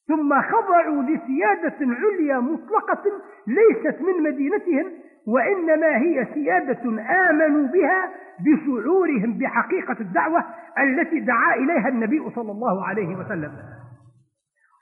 ثم 0.08 0.42
خضعوا 0.42 1.02
لسيادة 1.02 1.76
عليا 1.80 2.38
مطلقة 2.38 3.02
ليست 3.46 4.00
من 4.00 4.22
مدينتهم 4.22 4.92
وإنما 5.26 5.96
هي 5.96 6.26
سيادة 6.34 6.82
آمنوا 7.30 7.68
بها 7.68 8.10
بشعورهم 8.40 9.38
بحقيقة 9.38 9.96
الدعوة 10.00 10.44
التي 10.78 11.20
دعا 11.20 11.54
إليها 11.54 11.88
النبي 11.88 12.30
صلى 12.34 12.52
الله 12.52 12.86
عليه 12.86 13.16
وسلم. 13.16 13.52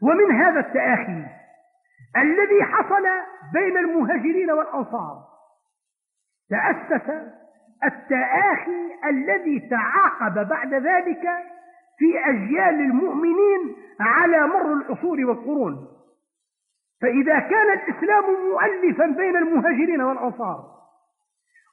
ومن 0.02 0.34
هذا 0.34 0.60
التآخي 0.60 1.24
الذي 2.16 2.62
حصل 2.62 3.04
بين 3.52 3.76
المهاجرين 3.76 4.50
والأنصار 4.50 5.24
تأسس 6.50 7.10
التآخي 7.86 8.94
الذي 9.06 9.68
تعاقب 9.70 10.48
بعد 10.48 10.74
ذلك 10.74 11.22
في 11.98 12.18
أجيال 12.24 12.80
المؤمنين 12.80 13.76
على 14.00 14.46
مر 14.46 14.72
العصور 14.72 15.24
والقرون. 15.24 15.88
فإذا 17.02 17.38
كان 17.38 17.72
الإسلام 17.72 18.24
مؤلفا 18.50 19.06
بين 19.06 19.36
المهاجرين 19.36 20.00
والأنصار 20.02 20.74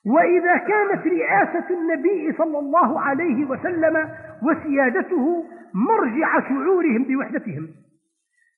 وإذا 0.05 0.57
كانت 0.57 1.07
رئاسة 1.07 1.69
النبي 1.69 2.33
صلى 2.37 2.59
الله 2.59 3.01
عليه 3.01 3.45
وسلم 3.45 4.09
وسيادته 4.43 5.45
مرجع 5.73 6.39
شعورهم 6.39 7.03
بوحدتهم 7.03 7.67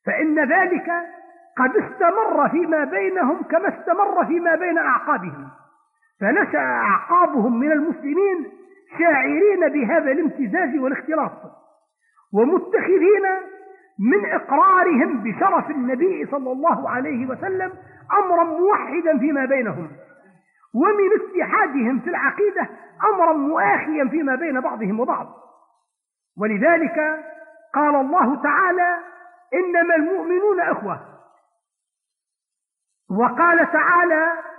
فإن 0.05 0.39
ذلك 0.39 0.91
قد 1.57 1.77
استمر 1.77 2.49
فيما 2.49 2.83
بينهم 2.83 3.43
كما 3.43 3.67
استمر 3.67 4.25
فيما 4.25 4.55
بين 4.55 4.77
أعقابهم. 4.77 5.49
فنشأ 6.23 6.59
أعقابهم 6.59 7.59
من 7.59 7.71
المسلمين 7.71 8.51
شاعرين 8.99 9.69
بهذا 9.69 10.11
الامتزاج 10.11 10.79
والاختلاط 10.79 11.31
ومتخذين 12.33 13.25
من 13.99 14.31
إقرارهم 14.31 15.23
بشرف 15.23 15.69
النبي 15.69 16.25
صلى 16.25 16.51
الله 16.51 16.89
عليه 16.89 17.25
وسلم 17.25 17.73
أمرا 18.13 18.43
موحدا 18.43 19.17
فيما 19.19 19.45
بينهم 19.45 19.91
ومن 20.75 21.09
اتحادهم 21.21 21.99
في 21.99 22.09
العقيدة 22.09 22.69
أمرا 23.13 23.33
مؤاخيا 23.33 24.07
فيما 24.09 24.35
بين 24.35 24.61
بعضهم 24.61 24.99
وبعض. 24.99 25.27
ولذلك 26.41 27.25
قال 27.73 27.95
الله 27.95 28.43
تعالى 28.43 28.99
إنما 29.53 29.95
المؤمنون 29.95 30.59
أخوة. 30.59 30.99
وقال 33.19 33.71
تعالى 33.71 34.52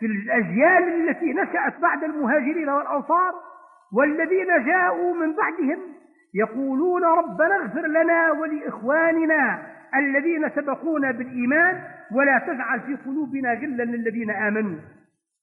في 0.00 0.06
الأجيال 0.06 1.08
التي 1.08 1.32
نشأت 1.32 1.80
بعد 1.80 2.04
المهاجرين 2.04 2.68
والأنصار 2.68 3.34
والذين 3.92 4.64
جاءوا 4.64 5.14
من 5.14 5.36
بعدهم 5.36 5.78
يقولون 6.34 7.04
ربنا 7.04 7.56
اغفر 7.56 7.86
لنا 7.86 8.32
ولإخواننا 8.32 9.66
الذين 9.94 10.50
سبقونا 10.50 11.10
بالإيمان 11.10 11.82
ولا 12.12 12.38
تجعل 12.38 12.80
في 12.80 12.96
قلوبنا 12.96 13.52
غلا 13.52 13.82
للذين 13.82 14.30
آمنوا. 14.30 14.78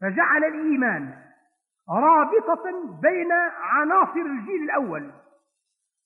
فجعل 0.02 0.44
الإيمان 0.44 1.10
رابطة 1.90 2.64
بين 3.02 3.32
عناصر 3.62 4.20
الجيل 4.20 4.64
الأول 4.64 5.12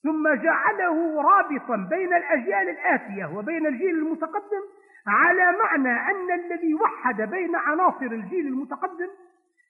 ثم 0.04 0.34
جعله 0.34 1.22
رابطا 1.22 1.76
بين 1.76 2.14
الأجيال 2.14 2.70
الآتية 2.70 3.38
وبين 3.38 3.68
الجيل 3.68 3.98
المتقدم 3.98 4.64
على 5.08 5.58
معنى 5.64 6.00
أن 6.12 6.32
الذي 6.40 6.74
وحد 6.74 7.22
بين 7.22 7.56
عناصر 7.56 8.06
الجيل 8.06 8.48
المتقدم 8.48 9.08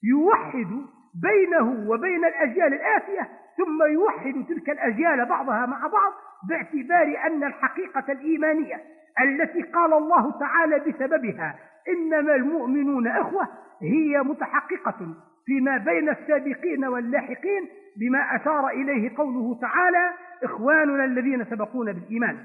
يوحد 0.03 0.85
بينه 1.21 1.89
وبين 1.89 2.25
الأجيال 2.25 2.73
الآتية 2.73 3.29
ثم 3.57 3.83
يوحد 3.91 4.45
تلك 4.47 4.69
الأجيال 4.69 5.25
بعضها 5.25 5.65
مع 5.65 5.87
بعض 5.87 6.13
باعتبار 6.49 7.27
أن 7.27 7.43
الحقيقة 7.43 8.11
الإيمانية 8.11 8.81
التي 9.21 9.61
قال 9.61 9.93
الله 9.93 10.39
تعالى 10.39 10.79
بسببها 10.79 11.55
إنما 11.87 12.35
المؤمنون 12.35 13.07
أخوة 13.07 13.47
هي 13.81 14.21
متحققة 14.23 15.15
فيما 15.45 15.77
بين 15.77 16.09
السابقين 16.09 16.85
واللاحقين 16.85 17.69
بما 17.99 18.35
أشار 18.35 18.67
إليه 18.67 19.17
قوله 19.17 19.59
تعالى 19.61 20.13
إخواننا 20.43 21.05
الذين 21.05 21.45
سبقونا 21.45 21.91
بالإيمان. 21.91 22.37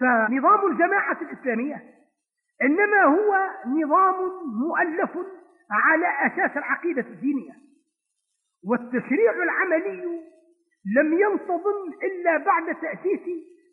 فنظام 0.00 0.72
الجماعة 0.72 1.18
الإسلامية 1.22 1.82
إنما 2.62 3.04
هو 3.04 3.50
نظام 3.66 4.14
مؤلف 4.68 5.10
على 5.70 6.06
أساس 6.26 6.56
العقيدة 6.56 7.00
الدينية. 7.02 7.52
والتشريع 8.64 9.32
العملي 9.32 10.20
لم 10.96 11.12
ينتظم 11.12 11.92
إلا 12.02 12.36
بعد 12.36 12.74
تأسيس 12.74 13.20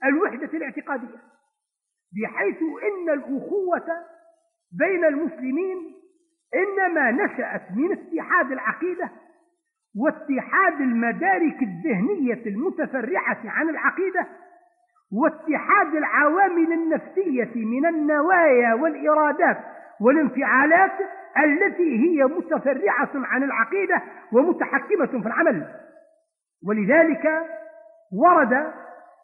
الوحدة 0.04 0.58
الاعتقادية 0.58 1.20
بحيث 2.14 2.58
إن 2.62 3.10
الأخوة 3.10 3.88
بين 4.80 5.06
المسلمين 5.06 5.96
إنما 6.56 7.12
نشأت 7.12 7.72
من 7.72 7.92
اتحاد 7.92 8.52
العقيدة 8.52 9.10
واتحاد 9.96 10.82
المدارك 10.82 11.62
الذهنية 11.62 12.46
المتفرعة 12.46 13.42
عن 13.46 13.70
العقيدة 13.70 14.28
واتحاد 15.14 15.96
العوامل 15.96 16.74
النفسية 16.74 17.52
من 17.56 17.86
النوايا 17.86 18.74
والإرادات 18.74 19.58
والانفعالات 20.02 20.92
التي 21.38 22.00
هي 22.00 22.24
متفرعة 22.24 23.10
عن 23.14 23.44
العقيدة 23.44 24.02
ومتحكمة 24.32 25.06
في 25.06 25.28
العمل. 25.28 25.68
ولذلك 26.68 27.28
ورد 28.14 28.74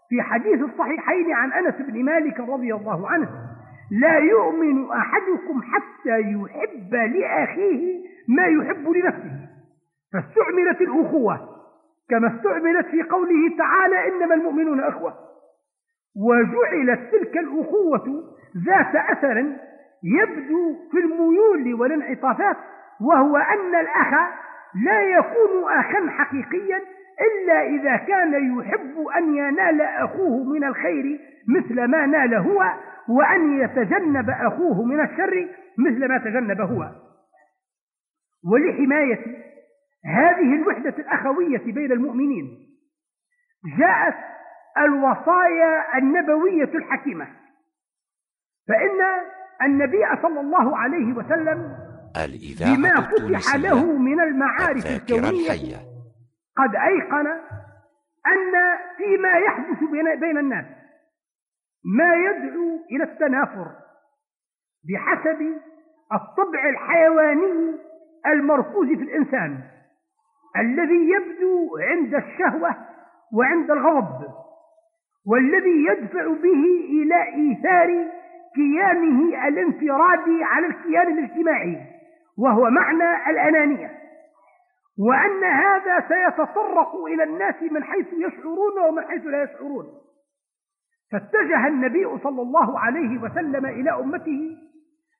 في 0.09 0.21
حديث 0.21 0.61
الصحيحين 0.61 1.33
عن 1.33 1.51
أنس 1.51 1.75
بن 1.75 2.05
مالك 2.05 2.39
رضي 2.39 2.73
الله 2.73 3.09
عنه 3.09 3.29
لا 3.91 4.17
يؤمن 4.17 4.91
أحدكم 4.91 5.61
حتى 5.61 6.19
يحب 6.19 6.95
لأخيه 6.95 8.03
ما 8.27 8.45
يحب 8.45 8.89
لنفسه. 8.89 9.49
فاستعملت 10.13 10.81
الأخوة 10.81 11.49
كما 12.09 12.35
استعملت 12.35 12.85
في 12.87 13.03
قوله 13.03 13.57
تعالى 13.57 14.07
إنما 14.07 14.35
المؤمنون 14.35 14.79
أخوة. 14.79 15.30
وجعلت 16.15 17.11
تلك 17.11 17.37
الأخوة 17.37 18.23
ذات 18.65 18.95
أثر 18.95 19.37
يبدو 20.03 20.75
في 20.91 20.97
الميول 20.97 21.81
والانعطافات 21.81 22.57
وهو 23.01 23.37
أن 23.37 23.75
الأخ 23.75 24.13
لا 24.85 25.01
يكون 25.01 25.71
أخا 25.71 26.09
حقيقيا 26.09 26.81
إلا 27.21 27.61
إذا 27.61 27.95
كان 27.95 28.57
يحب 28.57 29.07
أن 29.17 29.35
ينال 29.35 29.81
أخوه 29.81 30.43
من 30.43 30.63
الخير 30.63 31.19
مثل 31.47 31.83
ما 31.83 32.05
نال 32.05 32.33
هو 32.35 32.73
وأن 33.09 33.61
يتجنب 33.61 34.29
أخوه 34.29 34.83
من 34.83 34.99
الشر 34.99 35.47
مثل 35.77 36.07
ما 36.07 36.17
تجنب 36.17 36.61
هو. 36.61 36.89
ولحماية 38.51 39.19
هذه 40.05 40.55
الوحدة 40.55 40.93
الأخوية 40.99 41.57
بين 41.57 41.91
المؤمنين 41.91 42.57
جاءت 43.77 44.15
الوصايا 44.77 45.97
النبوية 45.97 46.77
الحكيمة 46.77 47.27
فإن 48.67 49.01
النبي 49.61 50.21
صلى 50.21 50.39
الله 50.39 50.77
عليه 50.77 51.13
وسلم 51.13 51.77
بما 52.61 53.01
فتح 53.01 53.55
له 53.55 53.97
من 53.97 54.21
المعارف 54.21 54.85
الكونية 54.85 55.29
الحية. 55.51 55.77
قد 56.57 56.75
أيقن 56.75 57.27
أن 58.27 58.53
فيما 58.97 59.31
يحدث 59.31 59.83
بين 60.19 60.37
الناس 60.37 60.65
ما 61.97 62.13
يدعو 62.15 62.79
إلى 62.91 63.03
التنافر 63.03 63.71
بحسب 64.83 65.41
الطبع 66.13 66.69
الحيواني 66.69 67.75
المركوز 68.27 68.87
في 68.87 69.03
الإنسان 69.03 69.63
الذي 70.57 71.09
يبدو 71.09 71.77
عند 71.77 72.15
الشهوة 72.15 72.75
وعند 73.33 73.71
الغضب 73.71 74.27
والذي 75.27 75.85
يدفع 75.89 76.27
به 76.27 76.63
إلى 76.89 77.23
إيثار 77.35 78.11
كيانه 78.55 79.47
الانفرادي 79.47 80.43
على 80.43 80.67
الكيان 80.67 81.17
الاجتماعي 81.17 81.77
وهو 82.37 82.69
معنى 82.69 83.29
الأنانية. 83.29 84.01
وأن 84.99 85.43
هذا 85.43 86.07
سيتطرق 86.07 86.95
إلى 87.05 87.23
الناس 87.23 87.55
من 87.71 87.83
حيث 87.83 88.07
يشعرون 88.13 88.79
ومن 88.89 89.03
حيث 89.03 89.25
لا 89.25 89.43
يشعرون. 89.43 89.85
فاتجه 91.11 91.67
النبي 91.67 92.17
صلى 92.23 92.41
الله 92.41 92.79
عليه 92.79 93.21
وسلم 93.21 93.65
إلى 93.65 93.91
أمته 93.91 94.57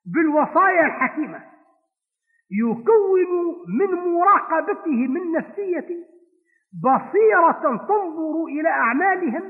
بالوصايا 0.06 0.86
الحكيمة 0.86 1.44
يكون 2.52 3.56
من 3.80 4.14
مراقبته 4.14 5.08
من 5.08 5.32
نفسية 5.32 5.88
بصيرة 6.84 7.78
تنظر 7.88 8.46
إلى 8.46 8.70
أعمالهم 8.70 9.44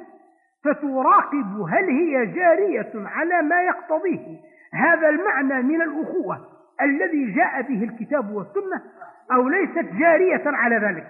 فتراقب 0.63 1.61
هل 1.69 1.89
هي 1.89 2.25
جارية 2.25 2.91
على 2.95 3.41
ما 3.41 3.61
يقتضيه. 3.61 4.39
هذا 4.73 5.09
المعنى 5.09 5.61
من 5.61 5.81
الأخوة 5.81 6.47
الذي 6.81 7.31
جاء 7.31 7.61
به 7.61 7.83
الكتاب 7.83 8.31
والسنة 8.31 8.83
أو 9.31 9.49
ليست 9.49 9.93
جارية 9.99 10.43
على 10.45 10.75
ذلك. 10.75 11.07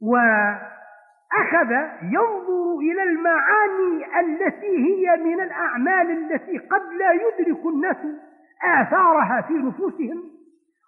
وأخذ 0.00 1.70
ينظر 2.02 2.78
إلى 2.80 3.02
المعاني 3.02 4.20
التي 4.20 4.76
هي 4.76 5.16
من 5.16 5.40
الأعمال 5.40 6.10
التي 6.10 6.58
قد 6.58 6.82
لا 6.92 7.12
يدرك 7.12 7.66
الناس 7.66 7.96
آثارها 8.64 9.40
في 9.40 9.52
نفوسهم 9.52 10.22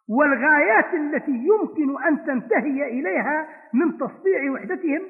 والغايات 0.08 0.94
التي 0.94 1.32
يمكن 1.32 2.04
أن 2.04 2.24
تنتهي 2.24 3.00
إليها 3.00 3.48
من 3.72 3.98
تصديع 3.98 4.52
وحدتهم. 4.52 5.02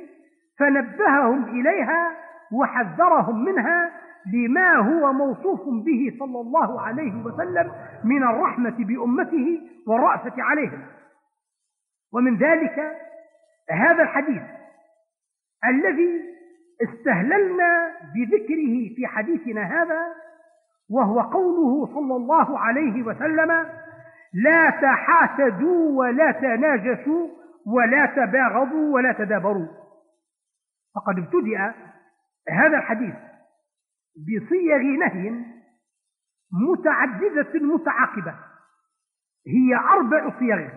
فنبههم 0.61 1.45
إليها 1.45 2.17
وحذرهم 2.53 3.45
منها 3.45 3.91
لما 4.33 4.77
هو 4.77 5.13
موصوف 5.13 5.61
به 5.85 6.17
صلى 6.19 6.41
الله 6.41 6.81
عليه 6.81 7.25
وسلم 7.25 7.73
من 8.05 8.23
الرحمة 8.23 8.75
بأمته 8.79 9.61
والرأفة 9.87 10.33
عليهم. 10.39 10.83
ومن 12.13 12.37
ذلك 12.37 12.97
هذا 13.71 14.03
الحديث 14.03 14.43
الذي 15.67 16.31
استهللنا 16.83 17.93
بذكره 18.15 18.95
في 18.97 19.07
حديثنا 19.07 19.63
هذا 19.63 20.01
وهو 20.91 21.21
قوله 21.21 21.87
صلى 21.87 22.17
الله 22.17 22.59
عليه 22.59 23.03
وسلم 23.03 23.67
لا 24.35 24.71
تحاسدوا 24.71 25.99
ولا 25.99 26.33
تناجسوا 26.33 27.29
ولا 27.67 28.07
تباغضوا 28.07 28.95
ولا 28.95 29.13
تدابروا. 29.13 29.80
فقد 30.95 31.19
ابتدأ 31.19 31.75
هذا 32.49 32.79
الحديث 32.79 33.15
بصيغ 34.17 34.79
نهي 34.79 35.45
متعددة 36.53 37.61
متعاقبة 37.61 38.35
هي 39.47 39.75
أربع 39.75 40.39
صيغ. 40.39 40.69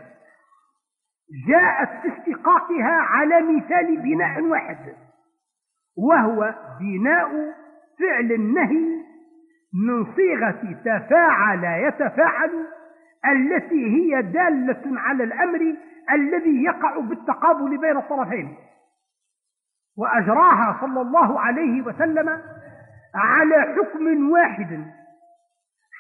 جاءت 1.48 2.02
في 2.02 2.14
اشتقاقها 2.14 2.92
على 2.92 3.42
مثال 3.42 3.98
بناء 4.02 4.42
واحد 4.42 4.96
وهو 5.98 6.56
بناء 6.80 7.54
فعل 8.00 8.32
النهي 8.32 9.04
من 9.74 10.16
صيغة 10.16 10.82
تفاعل 10.86 11.64
يتفاعل 11.64 12.68
التي 13.26 13.86
هي 13.88 14.22
دالة 14.22 15.00
على 15.00 15.24
الأمر 15.24 15.76
الذي 16.12 16.64
يقع 16.64 17.00
بالتقابل 17.00 17.78
بين 17.78 17.98
الطرفين. 17.98 18.56
وأجراها 19.98 20.78
صلى 20.82 21.02
الله 21.02 21.40
عليه 21.40 21.82
وسلم 21.82 22.30
على 23.16 23.76
حكم 23.76 24.32
واحد 24.32 24.86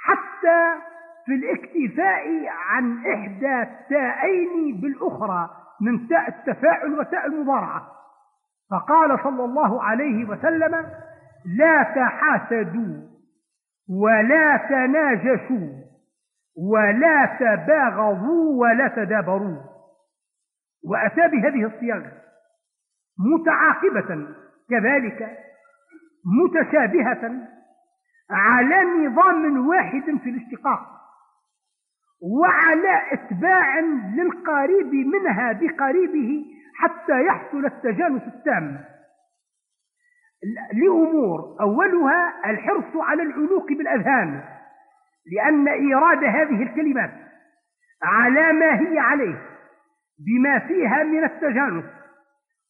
حتى 0.04 0.82
في 1.26 1.32
الاكتفاء 1.32 2.48
عن 2.48 2.98
إحدى 3.08 3.62
التاءين 3.62 4.82
بالأخرى 4.82 5.50
من 5.82 6.08
تاء 6.08 6.30
التفاعل 6.30 7.00
وتاء 7.00 7.26
المضارعة 7.26 7.88
فقال 8.72 9.20
صلى 9.24 9.46
الله 9.46 9.84
عليه 9.84 10.26
وسلم 10.26 10.86
لا 11.46 11.84
تحاسدوا 11.84 13.14
ولا 13.90 14.58
تناجشوا 14.58 15.84
ولا 16.58 17.26
تباغضوا 17.40 18.62
ولا 18.62 18.88
تدابروا. 18.88 19.58
وأتى 20.86 21.28
بهذه 21.28 21.66
الصيغ 21.66 22.02
متعاقبة 23.20 24.28
كذلك 24.70 25.38
متشابهة 26.26 27.48
على 28.30 28.84
نظام 28.84 29.68
واحد 29.68 30.04
في 30.24 30.30
الاشتقاق 30.30 30.94
وعلى 32.22 33.02
اتباع 33.12 33.80
للقريب 34.16 34.94
منها 34.94 35.52
بقريبه 35.52 36.46
حتى 36.76 37.26
يحصل 37.26 37.66
التجانس 37.66 38.24
التام. 38.24 38.84
لأمور 40.74 41.58
أولها 41.62 42.52
الحرص 42.52 42.96
على 42.96 43.24
العلوق 43.24 43.68
بالأذهان 43.68 44.44
لأن 45.36 45.68
إيراد 45.68 46.24
هذه 46.24 46.64
الكلمات 46.64 47.12
على 48.04 48.54
ما 48.54 48.80
هي 48.80 49.00
عليه 49.00 49.42
بما 50.20 50.60
فيها 50.60 51.04
من 51.04 51.24
التجانس. 51.24 51.86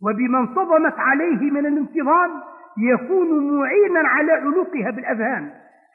وبما 0.01 0.39
انتظمت 0.39 0.99
عليه 0.99 1.51
من 1.51 1.65
الانتظام 1.65 2.31
يكون 2.77 3.57
معينا 3.57 4.09
على 4.09 4.31
علوقها 4.31 4.91
بالأذهان. 4.91 5.51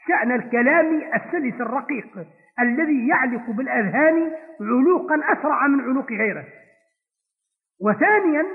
شأن 0.08 0.32
الكلام 0.32 1.02
السلس 1.14 1.60
الرقيق 1.60 2.26
الذي 2.60 3.08
يعلق 3.08 3.50
بالأذهان 3.50 4.32
علوقا 4.60 5.20
أسرع 5.32 5.66
من 5.66 5.80
علوق 5.80 6.12
غيره. 6.12 6.44
وثانيا 7.80 8.46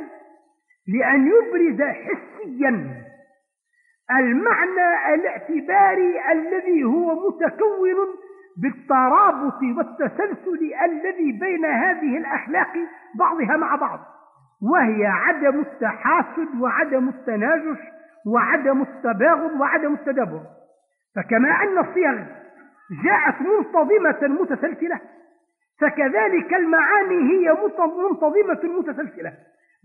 لأن 0.87 1.27
يبرز 1.27 1.81
حسيا 1.81 3.03
المعنى 4.11 5.13
الاعتباري 5.13 6.31
الذي 6.31 6.83
هو 6.83 7.29
متكون 7.29 7.95
بالترابط 8.57 9.59
والتسلسل 9.77 10.73
الذي 10.85 11.31
بين 11.31 11.65
هذه 11.65 12.17
الأخلاق 12.17 12.73
بعضها 13.15 13.57
مع 13.57 13.75
بعض. 13.75 13.99
وهي 14.63 15.05
عدم 15.05 15.59
التحاسد 15.59 16.61
وعدم 16.61 17.09
التناجش 17.09 17.79
وعدم 18.25 18.81
التباغض 18.81 19.59
وعدم 19.59 19.93
التدبر. 19.93 20.41
فكما 21.15 21.63
أن 21.63 21.77
الصيغ 21.77 22.23
جاءت 23.03 23.35
منتظمة 23.41 24.41
متسلسلة 24.41 24.99
فكذلك 25.81 26.53
المعاني 26.53 27.15
هي 27.15 27.57
منتظمة 28.09 28.79
متسلسلة 28.79 29.33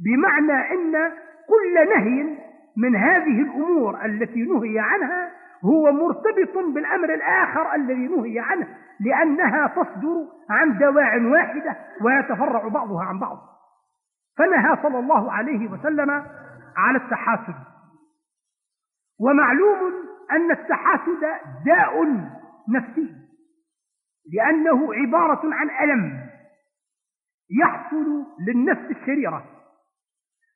بمعنى 0.04 0.74
أن 0.74 1.12
كل 1.48 1.88
نهي 1.88 2.36
من 2.76 2.96
هذه 2.96 3.42
الأمور 3.42 4.04
التي 4.04 4.42
نهي 4.42 4.78
عنها 4.78 5.30
هو 5.64 5.92
مرتبط 5.92 6.58
بالأمر 6.74 7.14
الآخر 7.14 7.74
الذي 7.74 8.08
نهي 8.08 8.38
عنه 8.38 8.68
لأنها 9.00 9.66
تصدر 9.66 10.26
عن 10.50 10.78
دواع 10.78 11.16
واحدة 11.16 11.76
ويتفرع 12.00 12.68
بعضها 12.68 13.04
عن 13.04 13.18
بعض. 13.18 13.57
فنهى 14.38 14.76
صلى 14.82 14.98
الله 14.98 15.32
عليه 15.32 15.70
وسلم 15.70 16.10
على 16.76 16.98
التحاسد. 16.98 17.54
ومعلوم 19.20 19.92
أن 20.30 20.50
التحاسد 20.50 21.20
داء 21.64 22.04
نفسي 22.68 23.14
لأنه 24.32 24.94
عبارة 24.94 25.40
عن 25.44 25.70
ألم 25.70 26.28
يحصل 27.60 28.24
للنفس 28.46 28.90
الشريرة 28.90 29.44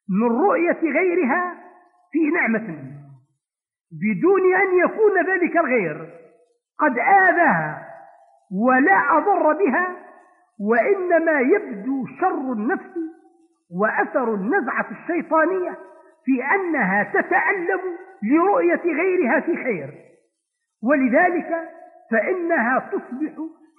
من 0.09 0.27
رؤية 0.27 0.81
غيرها 0.83 1.55
في 2.13 2.31
نعمة 2.31 2.93
بدون 3.93 4.55
أن 4.55 4.79
يكون 4.85 5.27
ذلك 5.27 5.57
الغير. 5.57 6.23
قد 6.79 6.99
آذاها 6.99 7.89
ولا 8.53 9.19
أضر 9.19 9.53
بها 9.53 9.97
وإنما 10.61 11.41
يبدو 11.41 12.07
شر 12.21 12.53
النفس 12.53 12.99
وأثر 13.75 14.35
النزعة 14.35 14.87
الشيطانية 14.91 15.79
في 16.25 16.45
أنها 16.55 17.03
تتألم 17.03 17.81
لرؤية 18.23 18.83
غيرها 18.85 19.41
في 19.41 19.57
خير. 19.57 19.91
ولذلك 20.83 21.69
فإنها 22.11 22.79
تصبح 22.93 23.33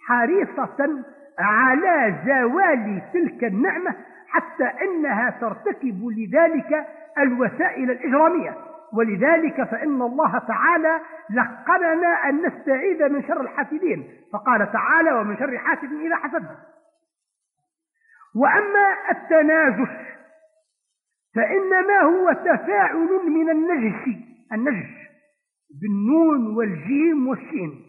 حريصة 0.08 1.04
على 1.40 2.16
زوال 2.26 3.02
تلك 3.14 3.44
النعمة 3.44 3.96
حتى 4.28 4.64
إنها 4.64 5.30
ترتكب 5.42 6.08
لذلك 6.08 6.88
الوسائل 7.18 7.92
الإجرامية. 7.92 8.56
ولذلك 8.94 9.64
فإن 9.64 10.02
الله 10.02 10.40
تعالى 10.40 11.00
لقننا 11.30 12.30
أن 12.30 12.46
نستعيذ 12.46 13.10
من 13.10 13.24
شر 13.24 13.42
الحاسدين. 13.42 14.08
فقال 14.34 14.72
تعالى 14.72 15.14
ومن 15.14 15.38
شر 15.38 15.58
حاسد 15.58 15.92
إذا 15.94 16.16
حسد 16.16 16.46
وأما 18.36 19.12
التنازش 19.12 20.14
فإنما 21.36 22.00
هو 22.02 22.34
تفاعل 22.34 23.10
من 23.28 23.50
النجش 23.50 24.18
النجش 24.54 25.04
بالنون 25.82 26.56
والجيم 26.58 27.28
والشين 27.28 27.84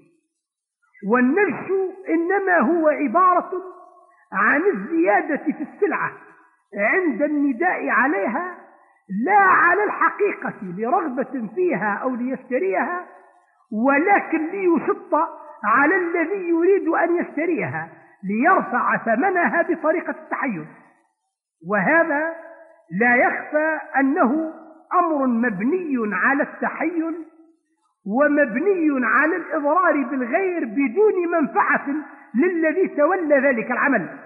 والنجش 1.11 1.71
إنما 2.09 2.59
هو 2.59 2.89
عبارة 2.89 3.53
عن 4.33 4.63
الزيادة 4.75 5.37
في 5.37 5.63
السلعة 5.75 6.13
عند 6.77 7.23
النداء 7.23 7.89
عليها 7.89 8.59
لا 9.25 9.39
على 9.39 9.85
الحقيقة 9.85 10.55
لرغبة 10.63 11.49
فيها 11.55 11.95
أو 12.03 12.15
ليشتريها 12.15 13.07
ولكن 13.73 14.51
ليشط 14.51 15.15
على 15.65 15.97
الذي 15.97 16.49
يريد 16.49 16.89
أن 16.89 17.17
يشتريها. 17.17 17.89
ليرفع 18.25 18.97
ثمنها 18.97 19.63
بطريقة 19.63 20.11
التحيز. 20.11 20.67
وهذا 21.69 22.37
لا 23.01 23.17
يخفى 23.17 23.81
أنه 23.97 24.53
أمر 24.95 25.27
مبني 25.27 25.97
على 26.13 26.43
التحيل 26.43 27.15
ومبني 28.07 29.07
على 29.07 29.37
الإضرار 29.37 30.03
بالغير 30.03 30.65
بدون 30.65 31.29
منفعة 31.33 31.87
للذي 32.35 32.89
تولى 32.89 33.39
ذلك 33.39 33.71
العمل. 33.71 34.19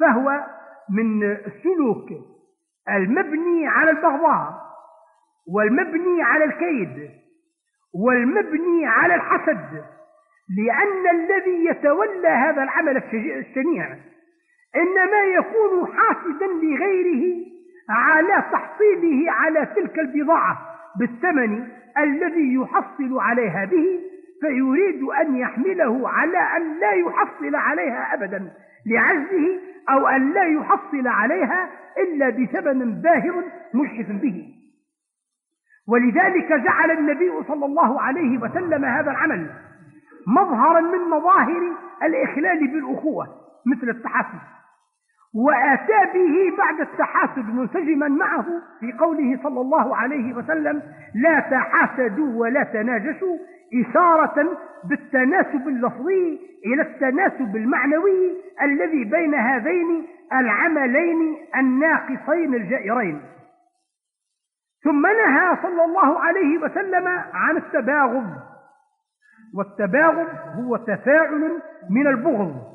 فهو 0.00 0.44
من 0.90 1.22
السلوك 1.22 2.08
المبني 2.88 3.68
على 3.68 3.90
البغضاء 3.90 4.64
والمبني 5.54 6.22
على 6.22 6.44
الكيد 6.44 7.10
والمبني 7.94 8.86
على 8.86 9.14
الحسد 9.14 9.84
لأن 10.48 11.16
الذي 11.16 11.64
يتولى 11.64 12.28
هذا 12.28 12.62
العمل 12.62 13.02
الشنيع 13.14 13.96
إنما 14.76 15.22
يكون 15.24 15.86
حاسدا 15.96 16.46
لغيره 16.46 17.46
على 17.90 18.44
تحصيله 18.52 19.32
على 19.32 19.66
تلك 19.66 19.98
البضاعة 19.98 20.58
بالثمن 20.98 21.68
الذي 21.98 22.54
يحصل 22.54 23.18
عليها 23.18 23.64
به 23.64 24.00
فيريد 24.40 25.02
أن 25.02 25.36
يحمله 25.36 26.08
على 26.08 26.38
أن 26.38 26.80
لا 26.80 26.92
يحصل 26.92 27.54
عليها 27.54 28.14
أبدا 28.14 28.52
لعجزه 28.86 29.60
أو 29.90 30.06
أن 30.08 30.32
لا 30.32 30.44
يحصل 30.44 31.08
عليها 31.08 31.70
إلا 31.98 32.28
بثمن 32.28 33.00
باهر 33.00 33.44
مشحف 33.74 34.10
به. 34.10 34.54
ولذلك 35.88 36.52
جعل 36.52 36.90
النبي 36.90 37.32
صلى 37.48 37.66
الله 37.66 38.00
عليه 38.00 38.38
وسلم 38.38 38.84
هذا 38.84 39.10
العمل 39.10 39.50
مظهرا 40.26 40.80
من 40.80 41.10
مظاهر 41.10 41.72
الإخلال 42.02 42.66
بالأخوة 42.66 43.26
مثل 43.66 43.88
التحاسد 43.88 44.40
وآتى 45.34 46.12
به 46.14 46.56
بعد 46.58 46.80
التحاسد 46.80 47.54
منسجما 47.54 48.08
معه 48.08 48.46
في 48.80 48.92
قوله 48.92 49.38
صلى 49.42 49.60
الله 49.60 49.96
عليه 49.96 50.34
وسلم 50.34 50.82
لا 51.14 51.40
تحاسدوا 51.40 52.40
ولا 52.40 52.62
تناجشوا 52.62 53.38
إشارة 53.74 54.58
بالتناسب 54.84 55.68
اللفظي 55.68 56.40
إلى 56.66 56.82
التناسب 56.82 57.56
المعنوي 57.56 58.36
الذي 58.62 59.04
بين 59.04 59.34
هذين 59.34 60.06
العملين 60.32 61.36
الناقصين 61.56 62.54
الجائرين. 62.54 63.20
ثم 64.84 65.06
نهى 65.06 65.56
صلى 65.62 65.84
الله 65.84 66.20
عليه 66.20 66.58
وسلم 66.58 67.08
عن 67.32 67.56
التباغض. 67.56 68.53
والتباغض 69.56 70.28
هو 70.56 70.76
تفاعل 70.76 71.60
من 71.90 72.06
البغض 72.06 72.74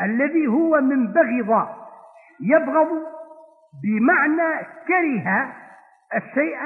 الذي 0.00 0.46
هو 0.46 0.80
من 0.80 1.12
بغض 1.12 1.68
يبغض 2.40 2.88
بمعنى 3.82 4.66
كره 4.86 5.52
الشيء 6.16 6.58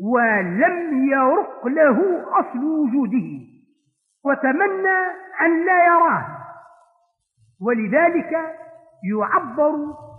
ولم 0.00 1.08
يرق 1.08 1.66
له 1.66 2.22
أصل 2.40 2.64
وجوده 2.64 3.40
وتمنى 4.24 4.98
أن 5.40 5.66
لا 5.66 5.84
يراه 5.86 6.26
ولذلك 7.60 8.32
يعبر 9.12 9.74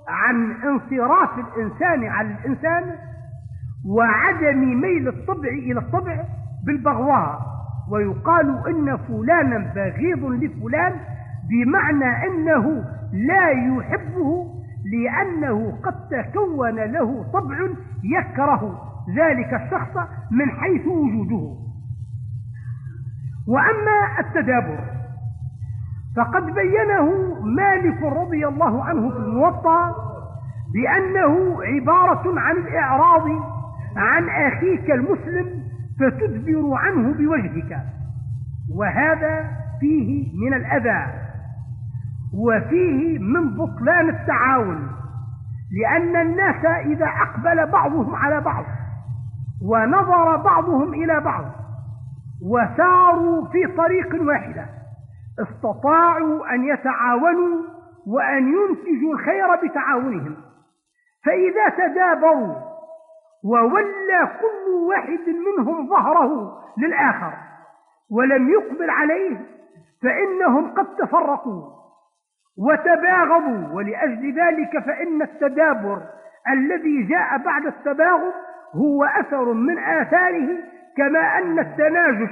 عن 0.08 0.52
انصراف 0.52 1.40
الإنسان 1.40 2.04
على 2.04 2.28
الإنسان 2.28 2.98
وعدم 3.88 4.82
ميل 4.82 5.08
الطبع 5.08 5.50
إلى 5.50 5.80
الطبع 5.80 6.24
بالبغضاء. 6.66 7.55
ويقال 7.92 8.68
إن 8.68 8.98
فلانا 8.98 9.74
بغيض 9.76 10.26
لفلان 10.26 10.94
بمعنى 11.50 12.28
أنه 12.28 12.84
لا 13.14 13.50
يحبه 13.50 14.56
لأنه 14.94 15.78
قد 15.84 16.08
تكون 16.08 16.76
له 16.76 17.24
طبع 17.34 17.58
يكره 18.04 18.82
ذلك 19.18 19.54
الشخص 19.54 19.98
من 20.32 20.52
حيث 20.52 20.88
وجوده. 20.88 21.56
وأما 23.48 24.20
التدابر 24.20 24.80
فقد 26.18 26.46
بينه 26.46 27.36
مالك 27.44 28.04
رضي 28.04 28.48
الله 28.48 28.84
عنه 28.84 29.10
في 29.10 29.18
الموطأ 29.18 29.96
بأنه 30.74 31.64
عبارة 31.64 32.40
عن 32.40 32.58
الإعراض 32.58 33.28
عن 33.96 34.30
أخيك 34.30 34.92
المسلم 34.92 35.64
فتدبر 36.00 36.74
عنه 36.74 37.14
بوجهك. 37.14 37.80
وهذا 38.76 39.52
فيه 39.80 40.32
من 40.46 40.54
الأذى 40.54 41.06
وفيه 42.34 43.20
من 43.20 43.56
بطلان 43.56 44.10
التعاون 44.10 44.92
لأن 45.72 46.16
الناس 46.16 46.66
إذا 46.66 47.06
أقبل 47.06 47.72
بعضهم 47.72 48.16
على 48.16 48.42
بعض 48.42 48.66
ونظر 49.64 50.36
بعضهم 50.36 50.94
إلى 50.94 51.20
بعض 51.20 51.46
وساروا 52.44 53.48
في 53.48 53.68
طريق 53.78 54.28
واحدة 54.28 54.66
استطاعوا 55.40 56.56
أن 56.56 56.66
يتعاونوا 56.66 57.64
وأن 58.08 58.44
ينتجوا 58.44 59.14
الخير 59.14 59.70
بتعاونهم. 59.70 60.36
فإذا 61.26 61.70
تدابروا 61.88 62.56
وولى 63.46 64.38
كل 64.42 64.72
واحد 64.72 65.30
منهم 65.30 65.90
ظهره 65.90 66.62
للآخر 66.78 67.34
ولم 68.12 68.50
يقبل 68.50 68.90
عليه 68.90 69.38
فإنهم 70.04 70.74
قد 70.74 70.96
تفرقوا 70.96 71.76
وتباغضوا 72.58 73.74
ولأجل 73.74 74.40
ذلك 74.40 74.80
فإن 74.86 75.22
التدابر 75.22 76.02
الذي 76.50 77.04
جاء 77.04 77.38
بعد 77.38 77.66
التباغض 77.66 78.34
هو 78.76 79.04
أثر 79.04 79.54
من 79.54 79.80
آثاره 79.80 80.64
كما 80.98 81.38
أن 81.38 81.60
التناجش 81.60 82.30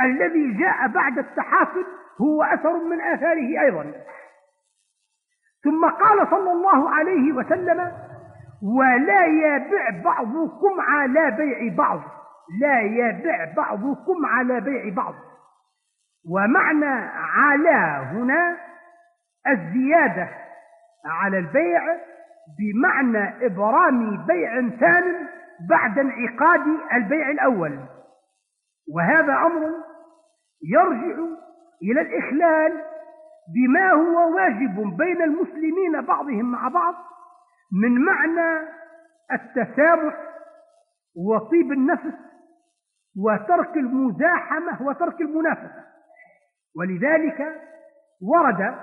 الذي 0.00 0.52
جاء 0.52 0.88
بعد 0.88 1.18
التحاسد 1.18 1.86
هو 2.20 2.42
أثر 2.42 2.84
من 2.84 3.00
آثاره 3.00 3.60
أيضا. 3.60 3.92
ثم 5.64 5.88
قال 5.88 6.28
صلى 6.30 6.52
الله 6.52 6.90
عليه 6.90 7.32
وسلم 7.32 7.92
ولا 8.62 9.26
يبع 9.26 10.02
بعضكم 10.04 10.80
على 10.80 11.30
بيع 11.30 11.74
بعض. 11.74 12.00
لا 12.60 12.80
يبع 12.80 13.52
بعضكم 13.56 14.26
على 14.26 14.60
بيع 14.60 14.94
بعض. 14.94 15.14
ومعنى 16.30 17.10
على 17.14 18.06
هنا 18.06 18.56
الزيادة 19.48 20.28
على 21.06 21.38
البيع 21.38 21.82
بمعنى 22.58 23.46
إبرام 23.46 24.26
بيع 24.26 24.68
ثان 24.68 25.28
بعد 25.68 25.98
انعقاد 25.98 26.60
البيع 26.92 27.30
الأول. 27.30 27.78
وهذا 28.94 29.32
أمر 29.32 29.70
يرجع 30.62 31.16
إلى 31.82 32.00
الإخلال 32.00 32.82
بما 33.54 33.92
هو 33.92 34.34
واجب 34.34 34.96
بين 34.96 35.22
المسلمين 35.22 36.00
بعضهم 36.08 36.52
مع 36.52 36.68
بعض 36.68 36.94
من 37.72 38.04
معنى 38.04 38.68
التسامح 39.32 40.14
وطيب 41.16 41.72
النفس 41.72 42.14
وترك 43.18 43.76
المزاحمة 43.76 44.82
وترك 44.82 45.20
المنافسة. 45.20 45.84
ولذلك 46.76 47.62
ورد 48.22 48.74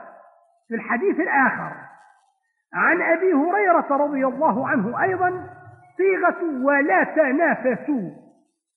في 0.68 0.76
الحديث 0.76 1.20
الآخر 1.20 1.72
عن 2.74 3.02
أبي 3.02 3.34
هريرة 3.34 3.88
رضي 3.92 4.26
الله 4.26 4.68
عنه 4.68 5.04
أيضا 5.04 5.50
صيغة 5.98 6.66
ولا 6.66 7.04
تنافسوا 7.04 8.12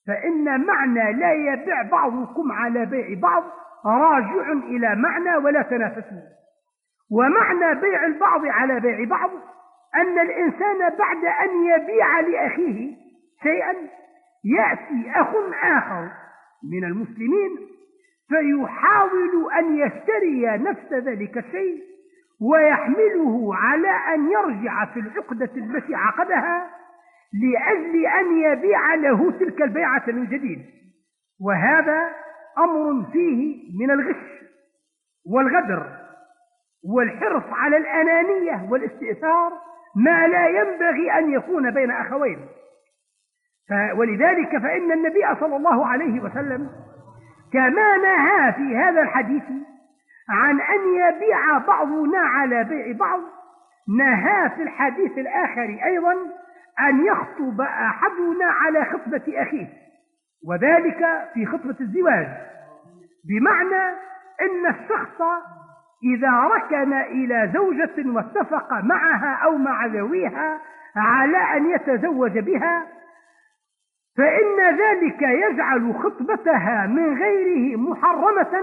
فإن 0.07 0.67
معنى 0.67 1.13
لا 1.13 1.33
يبيع 1.33 1.83
بعضكم 1.83 2.53
على 2.53 2.87
بيع 2.87 3.21
بعض 3.21 3.45
راجع 3.87 4.53
إلى 4.53 4.95
معنى 4.97 5.37
ولا 5.37 5.63
تنافسوا. 5.63 6.23
ومعنى 7.11 7.81
بيع 7.81 8.07
البعض 8.07 8.41
على 8.45 8.81
بيع 8.81 9.09
بعض 9.09 9.31
أن 9.95 10.19
الإنسان 10.19 10.79
بعد 10.79 11.25
أن 11.25 11.65
يبيع 11.65 12.21
لأخيه 12.21 12.97
شيئا 13.43 13.75
يأتي 14.45 15.11
أخ 15.21 15.29
آخر 15.63 16.11
من 16.73 16.85
المسلمين 16.85 17.59
فيحاول 18.29 19.53
أن 19.59 19.79
يشتري 19.79 20.47
نفس 20.47 20.93
ذلك 20.93 21.39
الشيء 21.39 21.83
ويحمله 22.41 23.57
على 23.57 23.89
أن 24.15 24.31
يرجع 24.31 24.85
في 24.85 25.01
العقدة 25.01 25.51
التي 25.57 25.95
عقدها 25.95 26.71
لأجل 27.43 28.07
أن 28.07 28.39
يبيع 28.39 28.95
له 28.95 29.31
تلك 29.31 29.63
البيعة 29.63 30.05
من 30.09 30.27
جديد. 30.27 30.65
وهذا 31.41 32.11
أمر 32.59 33.05
فيه 33.13 33.71
من 33.81 33.91
الغش 33.91 34.37
والغدر 35.27 35.87
والحرص 36.85 37.45
على 37.51 37.77
الأنانية 37.77 38.69
والاستئثار 38.71 39.53
ما 39.97 40.27
لا 40.27 40.49
ينبغي 40.49 41.13
أن 41.19 41.33
يكون 41.33 41.71
بين 41.71 41.91
أخوين. 41.91 42.47
ولذلك 43.95 44.59
فإن 44.59 44.93
النبي 44.93 45.41
صلى 45.41 45.57
الله 45.57 45.87
عليه 45.87 46.21
وسلم 46.21 46.71
كما 47.53 47.97
نهى 47.97 48.53
في 48.53 48.77
هذا 48.77 49.01
الحديث 49.01 49.43
عن 50.29 50.61
أن 50.61 50.95
يبيع 50.95 51.59
بعضنا 51.59 52.19
على 52.19 52.65
بيع 52.65 52.97
بعض. 52.97 53.21
نهى 53.99 54.51
في 54.51 54.63
الحديث 54.63 55.19
الآخر 55.19 55.79
أيضا 55.85 56.13
أن 56.81 57.07
يخطب 57.07 57.61
أحدنا 57.61 58.47
على 58.47 58.85
خطبة 58.85 59.43
أخيه 59.43 59.67
وذلك 60.47 61.31
في 61.35 61.47
خطبة 61.47 61.77
الزواج. 61.81 62.27
بمعنى 63.29 63.97
أن 64.41 64.67
الشخص 64.67 65.23
إذا 66.05 66.31
ركن 66.31 66.93
إلى 66.93 67.51
زوجة 67.55 68.11
واتفق 68.17 68.73
معها 68.73 69.35
أو 69.45 69.57
مع 69.57 69.87
ذويها 69.87 70.61
على 70.97 71.39
أن 71.57 71.71
يتزوج 71.71 72.39
بها 72.39 72.87
فإن 74.17 74.77
ذلك 74.77 75.23
يجعل 75.23 75.95
خطبتها 75.95 76.87
من 76.87 77.19
غيره 77.19 77.79
محرمة 77.79 78.63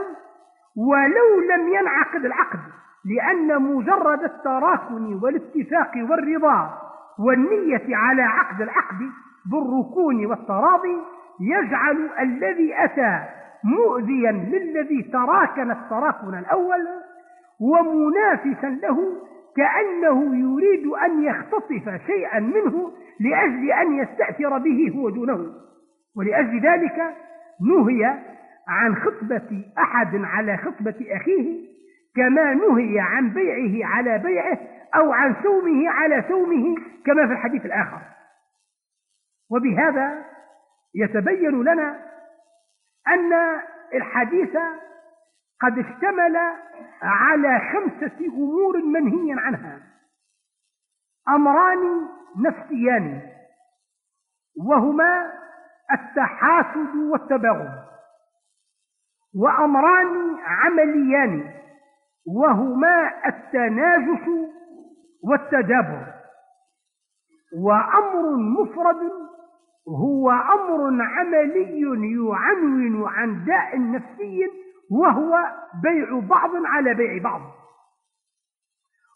ولو 0.75 1.39
لم 1.51 1.67
ينعقد 1.67 2.25
العقد 2.25 2.59
لأن 3.05 3.61
مجرد 3.61 4.23
التراكن 4.23 5.19
والاتفاق 5.23 5.91
والرضا 6.09 6.81
والنية 7.19 7.95
على 7.95 8.21
عقد 8.21 8.61
العقد 8.61 8.99
بالركون 9.51 10.25
والتراضي 10.25 11.01
يجعل 11.39 12.09
الذي 12.19 12.83
أتى 12.83 13.23
مؤذيا 13.63 14.31
للذي 14.31 15.01
تراكن 15.13 15.71
التراكن 15.71 16.37
الأول 16.37 16.87
ومنافسا 17.63 18.67
له 18.67 18.97
كأنه 19.57 20.35
يريد 20.35 20.87
أن 20.87 21.23
يختطف 21.23 22.01
شيئا 22.05 22.39
منه 22.39 22.91
لأجل 23.19 23.71
أن 23.71 23.93
يستأثر 23.93 24.57
به 24.57 24.91
هو 24.95 25.09
دونه. 25.09 25.53
ولأجل 26.17 26.59
ذلك 26.59 27.15
نهي 27.61 28.05
عن 28.67 28.95
خطبة 28.95 29.65
أحد 29.77 30.15
على 30.15 30.57
خطبة 30.57 31.05
أخيه 31.09 31.73
كما 32.15 32.53
نهي 32.53 32.99
عن 32.99 33.29
بيعه 33.29 33.87
على 33.87 34.17
بيعه 34.17 34.57
أو 34.95 35.13
عن 35.13 35.35
سومه 35.43 35.89
على 35.89 36.23
سومه 36.27 36.75
كما 37.05 37.27
في 37.27 37.33
الحديث 37.33 37.65
الآخر. 37.65 38.01
وبهذا 39.51 40.25
يتبين 40.95 41.63
لنا 41.63 41.99
أن 43.07 43.59
الحديث 43.93 44.57
قد 45.63 45.79
اشتمل 45.79 46.37
على 47.01 47.59
خمسة 47.73 48.27
أمور 48.27 48.77
منهي 48.77 49.33
عنها. 49.39 49.79
أمران 51.29 52.07
نفسيان 52.37 53.21
وهما 54.57 55.33
التحاسد 55.91 56.95
والتباغض 56.95 57.83
وأمران 59.35 60.37
عمليان 60.45 61.53
وهما 62.27 63.27
التناجس 63.27 64.29
والتدابر. 65.23 66.13
وأمر 67.57 68.35
مفرد 68.35 69.11
هو 69.87 70.31
أمر 70.31 71.03
عملي 71.03 71.81
يعنون 71.81 73.07
عن 73.07 73.45
داء 73.45 73.79
نفسي 73.79 74.62
وهو 74.93 75.37
بيع 75.83 76.19
بعض 76.19 76.49
على 76.65 76.93
بيع 76.93 77.23
بعض. 77.23 77.41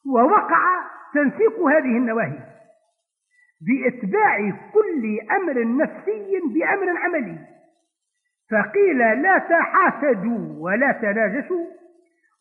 ووقع 0.06 0.84
تنسيق 1.14 1.60
هذه 1.60 1.98
النواهي 1.98 2.40
بإتباع 3.62 4.38
كل 4.74 5.20
أمر 5.32 5.78
نفسي 5.78 6.42
بأمر 6.54 6.98
عملي. 6.98 7.38
فقيل 8.52 8.98
لا 8.98 9.38
تحاسدوا 9.38 10.56
ولا 10.60 10.92
تناجسوا 10.92 11.66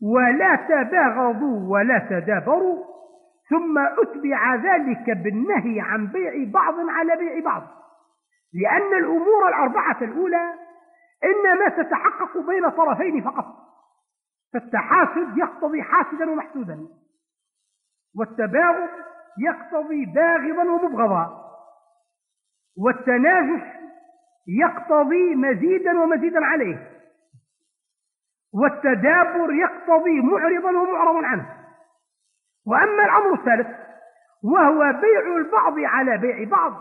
ولا 0.03 0.57
تباغضوا 0.57 1.73
ولا 1.73 1.99
تدابروا 2.11 2.85
ثم 3.51 3.79
أتبع 3.79 4.55
ذلك 4.55 5.11
بالنهي 5.11 5.81
عن 5.81 6.07
بيع 6.07 6.51
بعض 6.51 6.75
على 6.89 7.17
بيع 7.17 7.45
بعض. 7.45 7.63
لأن 8.55 8.99
الأمور 8.99 9.49
الأربعة 9.49 9.99
الأولى 10.03 10.66
إنما 11.25 11.69
تتحقق 11.69 12.39
بين 12.39 12.69
طرفين 12.71 13.25
فقط. 13.25 13.47
فالتحاسد 14.53 15.39
يقتضي 15.39 15.83
حاسدا 15.83 16.31
ومحسودا. 16.31 16.89
والتباغض 18.17 18.89
يقتضي 19.39 20.05
باغضا 20.07 20.63
ومبغضا. 20.63 21.47
والتناجش 22.79 23.63
يقتضي 24.49 25.35
مزيدا 25.35 26.01
ومزيدا 26.01 26.45
عليه. 26.45 26.93
والتدابر 28.55 29.53
يقتضي 29.53 30.21
معرضا 30.21 30.71
ومعرض 30.71 31.25
عنه. 31.25 31.57
وأما 32.67 33.05
الأمر 33.05 33.35
الثالث 33.35 33.67
وهو 34.45 34.79
بيع 34.79 35.37
البعض 35.37 35.75
على 35.79 36.19
بيع 36.19 36.49
بعض 36.49 36.73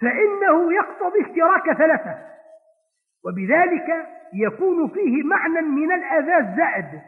فإنه 0.00 0.72
يقتضي 0.72 1.20
اشتراك 1.20 1.76
ثلاثة. 1.78 2.33
وبذلك 3.26 4.06
يكون 4.34 4.88
فيه 4.88 5.22
معنى 5.22 5.60
من 5.60 5.92
الأذى 5.92 6.36
الزائد 6.36 7.00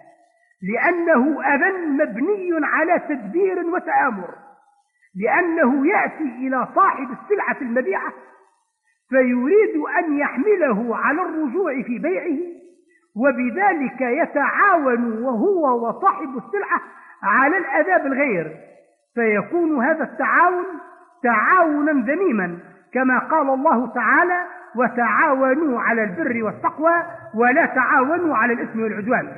لأنه 0.62 1.42
أذى 1.54 1.72
مبني 1.72 2.50
على 2.62 2.98
تدبير 2.98 3.66
وتآمر 3.66 4.34
لأنه 5.16 5.88
يأتي 5.88 6.24
إلى 6.24 6.68
صاحب 6.74 7.08
السلعة 7.10 7.56
المبيعة 7.60 8.12
فيريد 9.08 9.76
أن 9.98 10.18
يحمله 10.18 10.96
على 10.96 11.22
الرجوع 11.22 11.82
في 11.82 11.98
بيعه 11.98 12.38
وبذلك 13.16 14.00
يتعاون 14.00 15.22
وهو 15.22 15.88
وصاحب 15.88 16.36
السلعة 16.36 16.80
على 17.22 17.56
الأذى 17.56 18.02
بالغير 18.02 18.56
فيكون 19.14 19.84
هذا 19.84 20.04
التعاون 20.04 20.64
تعاونا 21.22 21.92
ذميما. 21.92 22.58
كما 22.96 23.18
قال 23.18 23.50
الله 23.50 23.86
تعالى 23.86 24.46
وتعاونوا 24.76 25.80
على 25.80 26.04
البر 26.04 26.44
والتقوى 26.44 27.02
ولا 27.34 27.66
تعاونوا 27.66 28.36
على 28.36 28.52
الإثم 28.52 28.82
والعدوان 28.82 29.36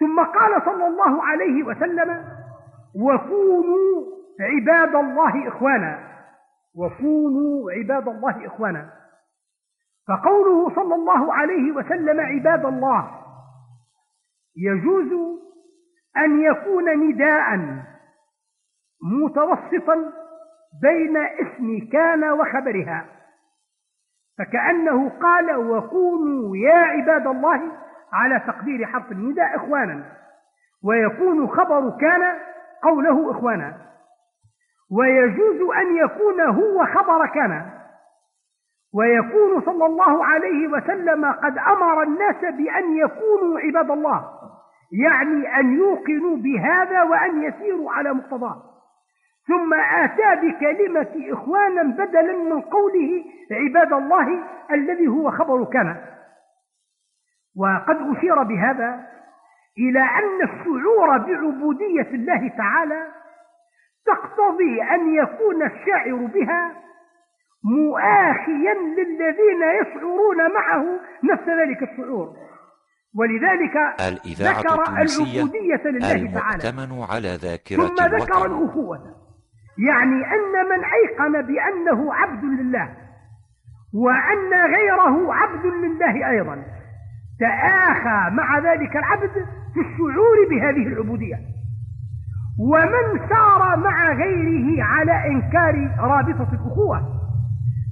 ثم 0.00 0.22
قال 0.24 0.62
صلى 0.64 0.86
الله 0.86 1.24
عليه 1.24 1.62
وسلم 1.62 2.24
وكونوا 2.94 4.04
عباد 4.40 4.94
الله 4.94 5.48
إخوانا 5.48 5.98
وكونوا 6.76 7.72
عباد 7.72 8.08
الله 8.08 8.46
إخوانا. 8.46 8.90
فقوله 10.08 10.74
صلى 10.74 10.94
الله 10.94 11.34
عليه 11.34 11.72
وسلم 11.72 12.20
عباد 12.20 12.64
الله 12.64 13.10
يجوز 14.56 15.40
أن 16.16 16.40
يكون 16.40 17.08
نداء 17.08 17.58
متوسطا 19.02 20.19
بين 20.82 21.16
اسم 21.16 21.88
كان 21.92 22.30
وخبرها. 22.30 23.04
فكأنه 24.38 25.08
قال 25.08 25.56
وكونوا 25.56 26.56
يا 26.56 26.78
عباد 26.78 27.26
الله 27.26 27.60
على 28.12 28.40
تقدير 28.46 28.86
حرف 28.86 29.12
النداء 29.12 29.56
إخوانا. 29.56 30.04
ويكون 30.84 31.48
خبر 31.48 31.90
كان 32.00 32.38
قوله 32.82 33.30
إخوانا. 33.30 33.76
ويجوز 34.98 35.70
أن 35.76 35.96
يكون 35.96 36.40
هو 36.40 36.86
خبر 36.86 37.26
كان. 37.26 37.70
ويكون 38.94 39.60
صلى 39.60 39.86
الله 39.86 40.24
عليه 40.24 40.68
وسلم 40.68 41.32
قد 41.32 41.58
أمر 41.58 42.02
الناس 42.02 42.40
بأن 42.40 42.96
يكونوا 42.96 43.60
عباد 43.60 43.90
الله 43.90 44.30
يعني 44.92 45.60
أن 45.60 45.76
يوقنوا 45.76 46.36
بهذا 46.36 47.02
وأن 47.02 47.42
يسيروا 47.42 47.92
على 47.92 48.14
مقتضاه. 48.14 48.69
ثم 49.50 49.74
آتى 49.74 50.46
بكلمة 50.46 51.32
إخوانا 51.32 51.82
بدلا 51.82 52.32
من 52.32 52.60
قوله 52.60 53.24
عباد 53.50 53.92
الله 53.92 54.26
الذي 54.70 55.08
هو 55.08 55.30
خبر 55.30 55.64
كان 55.64 55.96
وقد 57.56 58.16
أشير 58.16 58.42
بهذا 58.42 59.06
إلى 59.78 60.00
أن 60.00 60.42
الشعور 60.42 61.18
بعبودية 61.18 62.10
الله 62.14 62.48
تعالى 62.48 63.06
تقتضي 64.06 64.82
أن 64.82 65.14
يكون 65.14 65.62
الشاعر 65.62 66.16
بها 66.16 66.72
مؤاخيا 67.64 68.74
للذين 68.74 69.62
يشعرون 69.80 70.36
معه 70.54 70.84
نفس 71.24 71.48
ذلك 71.48 71.90
الشعور. 71.90 72.36
ولذلك 73.14 73.76
ذكر 74.40 74.82
العبودية 74.82 75.90
لله 75.90 76.40
تعالى. 76.40 76.62
على 77.10 77.36
ذاكرة 77.42 77.86
ثم 77.86 77.94
ذكر 77.94 78.46
الأخوة. 78.46 79.19
يعني 79.88 80.24
أن 80.24 80.68
من 80.70 80.84
أيقن 80.84 81.32
بأنه 81.32 82.14
عبد 82.14 82.44
لله 82.44 82.88
وأن 83.94 84.72
غيره 84.74 85.34
عبد 85.34 85.66
لله 85.66 86.30
أيضا 86.30 86.62
تآخى 87.40 88.34
مع 88.34 88.58
ذلك 88.58 88.96
العبد 88.96 89.30
في 89.74 89.80
الشعور 89.80 90.48
بهذه 90.50 90.86
العبودية. 90.86 91.36
ومن 92.58 93.28
سار 93.28 93.76
مع 93.76 94.12
غيره 94.12 94.84
على 94.84 95.26
إنكار 95.26 95.90
رابطة 95.98 96.48
الأخوة 96.52 97.20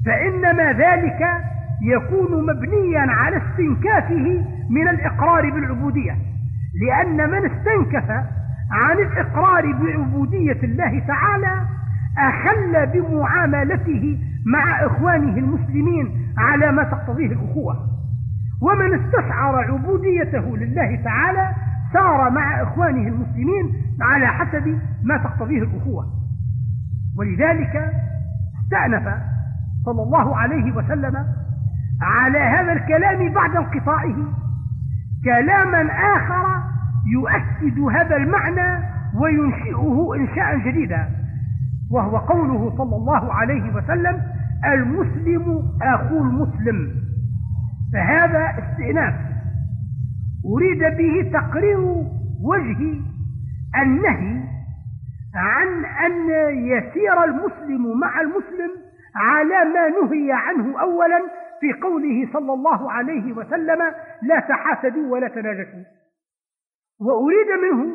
فإنما 0.07 0.73
ذلك 0.73 1.21
يكون 1.83 2.47
مبنيا 2.47 3.01
على 3.01 3.37
استنكافه 3.37 4.45
من 4.71 4.89
الإقرار 4.89 5.51
بالعبودية. 5.51 6.17
لأن 6.83 7.31
من 7.31 7.51
استنكف 7.51 8.11
عن 8.71 8.99
الإقرار 8.99 9.73
بعبودية 9.73 10.63
الله 10.63 11.07
تعالى 11.07 11.78
أخل 12.19 12.87
بمعاملته 12.87 14.19
مع 14.47 14.87
إخوانه 14.87 15.39
المسلمين 15.39 16.33
على 16.39 16.73
ما 16.73 16.85
تقتضيه 16.85 17.27
الأخوة. 17.27 17.89
ومن 18.63 19.01
استشعر 19.01 19.57
عبوديته 19.57 20.57
لله 20.57 21.03
تعالى 21.05 21.55
سار 21.93 22.31
مع 22.31 22.63
إخوانه 22.63 23.09
المسلمين 23.09 23.83
على 24.01 24.27
حسب 24.27 24.79
ما 25.03 25.17
تقتضيه 25.17 25.63
الأخوة. 25.63 26.07
ولذلك 27.19 27.93
استأنف 28.65 29.15
صلى 29.85 30.03
الله 30.03 30.37
عليه 30.37 30.73
وسلم 30.73 31.27
على 32.03 32.39
هذا 32.39 32.73
الكلام 32.73 33.33
بعد 33.33 33.57
انقطاعه 33.57 34.17
كلاما 35.25 35.83
آخر 36.17 36.63
يؤكد 37.13 37.79
هذا 37.81 38.17
المعنى 38.17 38.85
وينشئه 39.15 40.11
إنشاء 40.17 40.59
جديدا. 40.59 41.09
وهو 41.91 42.17
قوله 42.17 42.77
صلى 42.77 42.97
الله 42.97 43.33
عليه 43.33 43.75
وسلم 43.75 44.23
المسلم 44.65 45.63
أخو 45.83 46.19
المسلم. 46.19 46.93
فهذا 47.93 48.55
استئناف. 48.59 49.15
أريد 50.55 50.79
به 50.79 51.31
تقرير 51.41 51.81
وجه 52.43 53.01
النهي 53.83 54.49
عن 55.35 55.85
أن 55.85 56.31
يسير 56.67 57.25
المسلم 57.25 58.01
مع 58.01 58.21
المسلم 58.21 58.71
على 59.17 59.65
ما 59.65 59.89
نهي 59.89 60.33
عنه 60.33 60.81
أولا 60.81 61.21
في 61.61 61.73
قوله 61.83 62.29
صلى 62.33 62.53
الله 62.53 62.93
عليه 62.93 63.33
وسلم 63.33 63.79
لا 64.23 64.41
تحاسدوا 64.49 65.13
ولا 65.13 65.29
تناجشوا. 65.29 65.85
وأريد 67.01 67.49
منه 67.63 67.95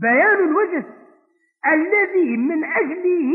بيان 0.00 0.48
الوجه 0.48 0.86
الذي 1.72 2.36
من 2.36 2.64
أجله 2.64 3.32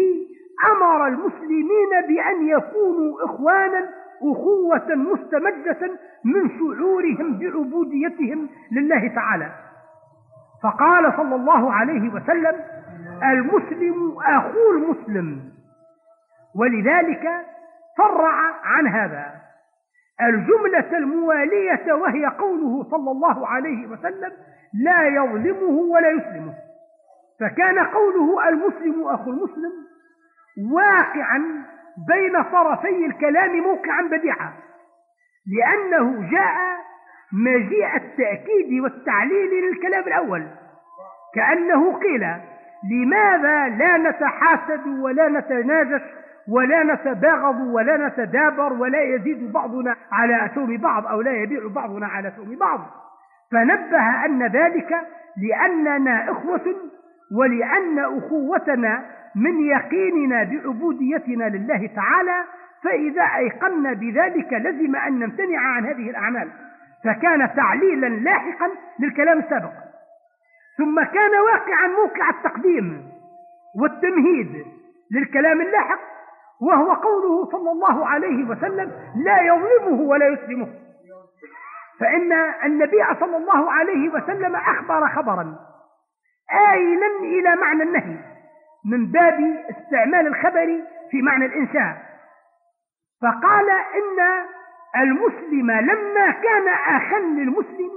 أمر 0.72 1.08
المسلمين 1.08 1.90
بأن 2.08 2.48
يكونوا 2.48 3.26
إخوانا 3.26 3.90
أخوة 4.22 4.96
مستمدة 4.96 6.00
من 6.26 6.50
شعورهم 6.50 7.40
بعبوديتهم 7.40 8.50
لله 8.72 9.08
تعالى. 9.16 9.52
فقال 10.64 11.14
صلى 11.18 11.36
الله 11.36 11.74
عليه 11.74 12.10
وسلم 12.14 12.56
المسلم 13.24 14.18
أخو 14.26 14.72
المسلم. 14.72 15.40
ولذلك 16.56 17.30
فرع 17.98 18.34
عن 18.64 18.88
هذا. 18.88 19.26
الجملة 20.22 20.98
الموالية 20.98 21.94
وهي 21.94 22.26
قوله 22.26 22.84
صلى 22.92 23.12
الله 23.12 23.48
عليه 23.48 23.88
وسلم 23.88 24.32
لا 24.84 25.08
يظلمه 25.08 25.80
ولا 25.92 26.10
يسلمه. 26.10 26.54
فكان 27.40 27.80
قوله 27.80 28.50
المسلم 28.50 29.08
أخو 29.08 29.32
المسلم 29.32 29.72
واقعا 30.72 31.66
بين 32.08 32.44
طرفي 32.44 33.06
الكلام 33.06 33.60
موقعا 33.60 34.02
بديعا 34.02 34.54
لأنه 35.48 36.30
جاء 36.32 36.80
مجيء 37.34 37.96
التأكيد 37.96 38.82
والتعليل 38.84 39.50
للكلام 39.64 40.04
الأول 40.08 40.48
كأنه 41.36 42.00
قيل 42.00 42.28
لماذا 42.92 43.68
لا 43.68 43.98
نتحاسد 43.98 44.88
ولا 44.88 45.30
نتناجش 45.30 46.02
ولا 46.48 46.84
نتباغض 46.84 47.62
ولا 47.62 48.08
نتدابر 48.08 48.74
ولا 48.74 49.02
يزيد 49.02 49.52
بعضنا 49.52 49.96
على 50.12 50.52
ثوم 50.56 50.78
بعض 50.78 51.08
أو 51.08 51.22
لا 51.22 51.32
يبيع 51.32 51.68
بعضنا 51.68 52.08
على 52.08 52.32
ثوم 52.38 52.56
بعض؟ 52.56 52.80
فنبه 53.52 54.26
أن 54.26 54.48
ذلك 54.48 55.02
لأننا 55.38 56.32
إخوة 56.32 56.76
ولأن 57.32 58.00
أخوتنا 58.00 59.06
من 59.36 59.62
يقيننا 59.62 60.44
بعبوديتنا 60.44 61.44
لله 61.44 61.90
تعالى 61.96 62.44
فإذا 62.84 63.24
أيقنا 63.24 63.94
بذلك 63.94 64.54
لزم 64.54 64.96
أن 64.96 65.20
نمتنع 65.20 65.60
عن 65.60 65.86
هذه 65.86 66.10
الأعمال 66.10 66.50
فكان 67.04 67.50
تعليلا 67.56 68.08
لاحقا 68.08 68.70
للكلام 69.00 69.40
السابق. 69.40 69.72
ثم 70.78 71.04
كان 71.04 71.32
واقعا 71.54 71.88
موقع 71.88 72.30
التقديم 72.30 73.04
والتمهيد 73.76 74.66
للكلام 75.12 75.62
اللاحق 75.62 76.00
وهو 76.62 76.94
قوله 76.94 77.52
صلى 77.52 77.72
الله 77.72 78.08
عليه 78.08 78.50
وسلم 78.50 78.92
لا 79.26 79.42
يظلمه 79.42 80.02
ولا 80.02 80.28
يسلمه 80.28 80.68
فإن 82.00 82.32
النبي 82.66 83.04
صلى 83.20 83.38
الله 83.38 83.72
عليه 83.72 84.10
وسلم 84.10 84.56
أخبر 84.56 85.08
خبرا 85.08 85.56
آيلا 86.72 87.08
إلى 87.22 87.56
معنى 87.56 87.84
النهي 87.84 88.18
من 88.86 89.12
باب 89.12 89.66
استعمال 89.70 90.28
الخبر 90.28 90.82
في 91.12 91.22
معنى 91.22 91.46
الإنشاء 91.46 92.10
فقال 93.22 93.70
إن 93.70 94.46
المسلم 95.02 95.72
لما 95.72 96.32
كان 96.32 96.68
أخا 96.68 97.20
للمسلم 97.20 97.92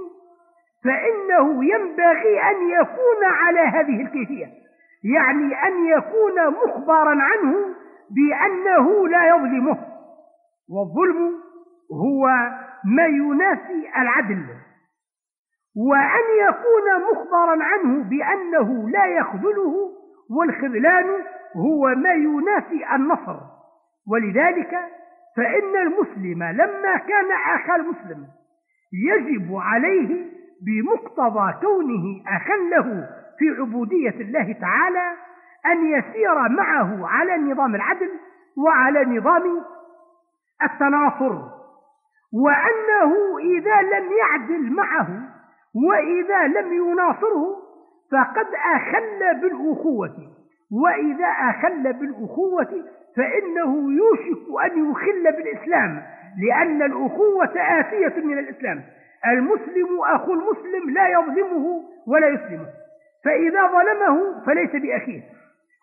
فإنه 0.83 1.65
ينبغي 1.65 2.41
أن 2.41 2.69
يكون 2.69 3.25
على 3.25 3.59
هذه 3.59 4.01
الكيفية 4.01 4.63
يعني 5.03 5.67
أن 5.67 5.85
يكون 5.85 6.47
مخبرا 6.47 7.21
عنه 7.21 7.75
بأنه 8.09 9.07
لا 9.07 9.27
يظلمه. 9.27 9.77
والظلم 10.69 11.33
هو 11.91 12.27
ما 12.85 13.05
ينافي 13.05 13.89
العدل. 13.97 14.45
وأن 15.75 16.49
يكون 16.49 17.11
مخبرا 17.11 17.63
عنه 17.63 18.03
بأنه 18.03 18.89
لا 18.89 19.05
يخذله 19.05 19.91
والخذلان 20.29 21.05
هو 21.55 21.95
ما 21.95 22.13
ينافي 22.13 22.95
النصر. 22.95 23.39
ولذلك 24.07 24.79
فإن 25.37 25.75
المسلم 25.75 26.43
لما 26.43 26.97
كان 26.97 27.31
أخا 27.55 27.75
المسلم 27.75 28.27
يجب 28.93 29.55
عليه 29.55 30.25
بمقتضى 30.65 31.53
كونه 31.61 32.23
أخا 32.27 32.55
له 32.71 33.09
في 33.39 33.61
عبودية 33.61 34.21
الله 34.21 34.53
تعالى 34.61 35.13
أن 35.65 35.85
يسير 35.85 36.49
معه 36.49 37.07
على 37.07 37.37
نظام 37.37 37.75
العدل 37.75 38.11
وعلى 38.57 39.05
نظام 39.05 39.43
التناصر 40.63 41.41
وأنه 42.33 43.13
إذا 43.39 43.81
لم 43.81 44.09
يعدل 44.19 44.71
معه 44.71 45.32
وإذا 45.75 46.47
لم 46.47 46.73
يناصره 46.73 47.63
فقد 48.11 48.47
أخل 48.75 49.41
بالأخوة 49.41 50.15
وإذا 50.71 51.25
أخل 51.25 51.93
بالأخوة 51.93 52.83
فإنه 53.17 53.91
يوشك 53.91 54.63
أن 54.65 54.91
يخل 54.91 55.23
بالإسلام 55.23 56.03
لأن 56.47 56.81
الأخوة 56.81 57.53
آتية 57.55 58.21
من 58.21 58.39
الإسلام. 58.39 58.83
المسلم 59.27 59.87
أخو 60.15 60.33
المسلم 60.33 60.89
لا 60.89 61.07
يظلمه 61.07 61.83
ولا 62.07 62.27
يسلمه 62.27 62.67
فإذا 63.25 63.67
ظلمه 63.67 64.45
فليس 64.45 64.71
بأخيه. 64.71 65.21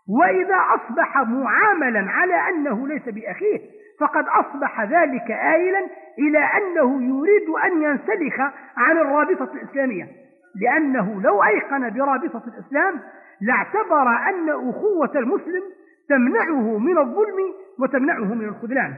وإذا 0.09 0.57
أصبح 0.75 1.17
معاملا 1.17 2.11
على 2.11 2.49
أنه 2.49 2.89
ليس 2.89 3.09
بأخيه 3.09 3.61
فقد 4.01 4.25
أصبح 4.29 4.81
ذلك 4.83 5.31
آيلا 5.31 5.87
إلى 6.19 6.39
أنه 6.39 7.03
يريد 7.03 7.49
أن 7.65 7.83
ينسلخ 7.83 8.41
عن 8.77 8.99
الرابطة 8.99 9.49
الإسلامية. 9.55 10.09
لأنه 10.55 11.23
لو 11.23 11.45
أيقن 11.45 11.91
برابطة 11.91 12.43
الإسلام 12.47 13.01
لاعتبر 13.41 14.09
أن 14.09 14.51
أخوة 14.71 15.13
المسلم 15.15 15.63
تمنعه 16.09 16.79
من 16.79 16.99
الظلم 16.99 17.55
وتمنعه 17.79 18.35
من 18.35 18.45
الخذلان. 18.45 18.95